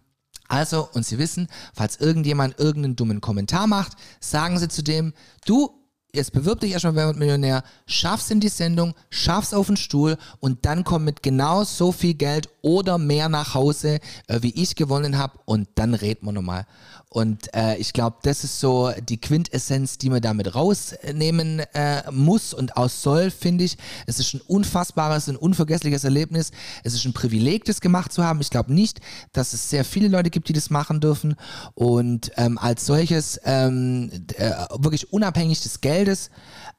also, 0.48 0.88
und 0.94 1.06
Sie 1.06 1.18
wissen, 1.18 1.48
falls 1.74 1.98
irgendjemand 1.98 2.60
irgendeinen 2.60 2.96
dummen 2.96 3.22
Kommentar 3.22 3.68
macht, 3.68 3.94
sagen 4.20 4.60
Sie 4.60 4.68
zu 4.68 4.84
dem, 4.84 5.14
du, 5.46 5.83
jetzt 6.14 6.32
bewirb 6.32 6.60
dich 6.60 6.72
erstmal 6.72 6.96
Wer 6.96 7.14
Millionär, 7.14 7.64
schaff's 7.88 8.30
in 8.30 8.40
die 8.40 8.50
Sendung, 8.50 8.94
schaff's 9.10 9.54
auf 9.54 9.68
den 9.68 9.78
Stuhl 9.78 10.18
und 10.40 10.66
dann 10.66 10.84
komm 10.84 11.04
mit 11.04 11.24
genau 11.24 11.64
so 11.64 11.92
viel 11.92 12.14
Geld 12.14 12.50
oder 12.64 12.98
mehr 12.98 13.30
nach 13.30 13.54
Hause, 13.54 14.00
äh, 14.28 14.40
wie 14.42 14.54
ich 14.60 14.76
gewonnen 14.76 15.20
habe 15.20 15.38
und 15.46 15.68
dann 15.76 15.94
reden 15.94 16.26
wir 16.26 16.32
nochmal. 16.32 16.66
Und 17.10 17.54
äh, 17.54 17.78
ich 17.78 17.94
glaube, 17.94 18.18
das 18.24 18.44
ist 18.44 18.60
so 18.60 18.92
die 19.08 19.22
Quintessenz, 19.22 20.00
die 20.00 20.10
man 20.10 20.22
damit 20.22 20.56
rausnehmen 20.56 21.60
äh, 21.76 22.12
muss 22.12 22.56
und 22.56 22.76
auch 22.76 22.90
soll, 22.90 23.30
finde 23.30 23.66
ich. 23.66 23.78
Es 24.08 24.18
ist 24.18 24.34
ein 24.34 24.42
unfassbares, 24.48 25.28
ein 25.28 25.36
unvergessliches 25.36 26.06
Erlebnis. 26.06 26.50
Es 26.84 26.96
ist 26.96 27.06
ein 27.06 27.14
Privileg, 27.14 27.66
das 27.66 27.82
gemacht 27.82 28.12
zu 28.12 28.24
haben. 28.24 28.42
Ich 28.42 28.50
glaube 28.50 28.74
nicht, 28.74 29.00
dass 29.32 29.54
es 29.54 29.70
sehr 29.70 29.86
viele 29.86 30.08
Leute 30.08 30.32
gibt, 30.32 30.50
die 30.50 30.54
das 30.54 30.72
machen 30.72 31.02
dürfen. 31.02 31.36
Und 31.76 32.32
ähm, 32.36 32.58
als 32.58 32.88
solches 32.88 33.40
ähm, 33.46 34.10
äh, 34.38 34.50
wirklich 34.76 35.14
unabhängig 35.14 35.62
des 35.62 35.82
Geldes 35.82 36.32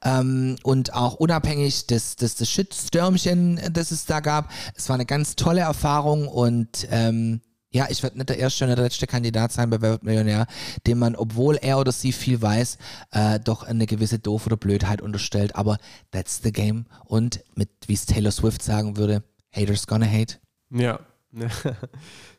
ähm, 0.02 0.56
und 0.64 0.94
auch 0.94 1.14
unabhängig 1.14 1.86
des, 1.86 2.16
des, 2.16 2.34
des 2.34 2.50
Shitstürmchen, 2.50 3.60
das 3.70 3.92
es 3.92 4.04
da 4.04 4.18
gab. 4.18 4.50
Es 4.74 4.88
war 4.88 4.94
eine 4.94 5.06
ganz 5.06 5.36
tolle 5.36 5.60
Erfahrung 5.60 5.73
und 5.82 6.86
ähm, 6.90 7.40
ja, 7.74 7.88
ich 7.90 8.04
werde 8.04 8.16
nicht 8.16 8.28
der 8.28 8.38
erste 8.38 8.64
und 8.64 8.70
der 8.70 8.84
letzte 8.84 9.08
Kandidat 9.08 9.50
sein 9.50 9.68
bei 9.68 9.82
Wer 9.82 9.98
Millionär, 10.02 10.46
dem 10.86 11.00
man, 11.00 11.16
obwohl 11.16 11.56
er 11.56 11.80
oder 11.80 11.90
sie 11.90 12.12
viel 12.12 12.40
weiß, 12.40 12.78
äh, 13.10 13.40
doch 13.40 13.64
eine 13.64 13.86
gewisse 13.86 14.20
Doof 14.20 14.46
oder 14.46 14.56
Blödheit 14.56 15.02
unterstellt. 15.02 15.56
Aber 15.56 15.78
that's 16.12 16.40
the 16.44 16.52
game. 16.52 16.86
Und 17.04 17.42
mit, 17.56 17.68
wie 17.88 17.94
es 17.94 18.06
Taylor 18.06 18.30
Swift 18.30 18.62
sagen 18.62 18.96
würde, 18.96 19.24
Haters 19.52 19.88
gonna 19.88 20.06
hate. 20.06 20.36
Ja, 20.70 21.00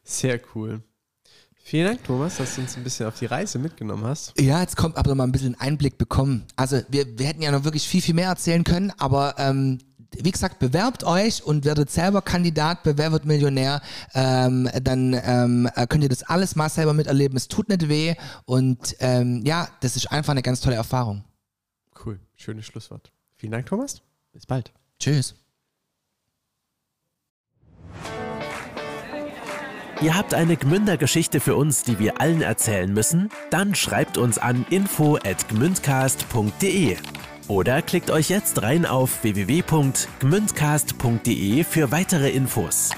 sehr 0.03 0.39
cool. 0.55 0.81
Vielen 1.67 1.87
Dank, 1.87 2.03
Thomas, 2.03 2.37
dass 2.37 2.55
du 2.55 2.61
uns 2.61 2.77
ein 2.77 2.83
bisschen 2.83 3.07
auf 3.07 3.17
die 3.17 3.25
Reise 3.25 3.59
mitgenommen 3.59 4.05
hast. 4.05 4.39
Ja, 4.39 4.61
jetzt 4.61 4.77
kommt 4.77 4.95
aber 4.97 5.09
noch 5.09 5.15
mal 5.15 5.23
ein 5.23 5.31
bisschen 5.31 5.59
Einblick 5.59 5.97
bekommen. 5.97 6.45
Also 6.55 6.79
wir, 6.89 7.17
wir 7.17 7.25
hätten 7.25 7.41
ja 7.41 7.51
noch 7.51 7.63
wirklich 7.65 7.87
viel, 7.87 8.01
viel 8.01 8.13
mehr 8.13 8.29
erzählen 8.29 8.63
können, 8.63 8.93
aber 8.99 9.35
ähm, 9.37 9.79
wie 10.11 10.31
gesagt, 10.31 10.59
bewerbt 10.59 11.03
euch 11.03 11.43
und 11.43 11.65
werdet 11.65 11.89
selber 11.89 12.21
Kandidat 12.21 12.83
bei 12.83 12.97
Wer 12.97 13.11
wird 13.11 13.25
Millionär. 13.25 13.81
Ähm, 14.13 14.69
dann 14.81 15.13
ähm, 15.13 15.69
äh, 15.75 15.87
könnt 15.87 16.03
ihr 16.03 16.09
das 16.09 16.23
alles 16.23 16.55
mal 16.55 16.69
selber 16.69 16.93
miterleben. 16.93 17.37
Es 17.37 17.47
tut 17.47 17.69
nicht 17.69 17.89
weh 17.89 18.15
und 18.45 18.95
ähm, 18.99 19.43
ja, 19.45 19.67
das 19.81 19.95
ist 19.95 20.11
einfach 20.11 20.31
eine 20.31 20.41
ganz 20.41 20.61
tolle 20.61 20.75
Erfahrung. 20.75 21.23
Cool, 22.05 22.19
schönes 22.35 22.65
Schlusswort. 22.65 23.11
Vielen 23.37 23.51
Dank, 23.51 23.65
Thomas. 23.65 24.01
Bis 24.31 24.45
bald. 24.45 24.71
Tschüss. 24.99 25.35
Ihr 30.01 30.15
habt 30.15 30.33
eine 30.33 30.57
Gmünder-Geschichte 30.57 31.39
für 31.39 31.55
uns, 31.55 31.83
die 31.83 31.99
wir 31.99 32.19
allen 32.19 32.41
erzählen 32.41 32.93
müssen? 32.93 33.29
Dann 33.49 33.75
schreibt 33.75 34.17
uns 34.17 34.37
an 34.37 34.65
info@gmündcast.de 34.69 36.97
oder 37.47 37.81
klickt 37.81 38.11
euch 38.11 38.29
jetzt 38.29 38.61
rein 38.61 38.85
auf 38.85 39.23
www.gmündcast.de 39.23 41.63
für 41.63 41.91
weitere 41.91 42.29
Infos. 42.29 42.91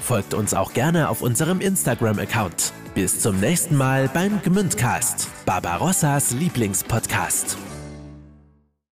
Folgt 0.00 0.34
uns 0.34 0.54
auch 0.54 0.72
gerne 0.72 1.08
auf 1.08 1.22
unserem 1.22 1.60
Instagram-Account. 1.60 2.72
Bis 2.94 3.20
zum 3.20 3.38
nächsten 3.38 3.76
Mal 3.76 4.08
beim 4.08 4.42
Gmündcast, 4.42 5.28
Barbarossas 5.46 6.32
Lieblingspodcast. 6.32 7.56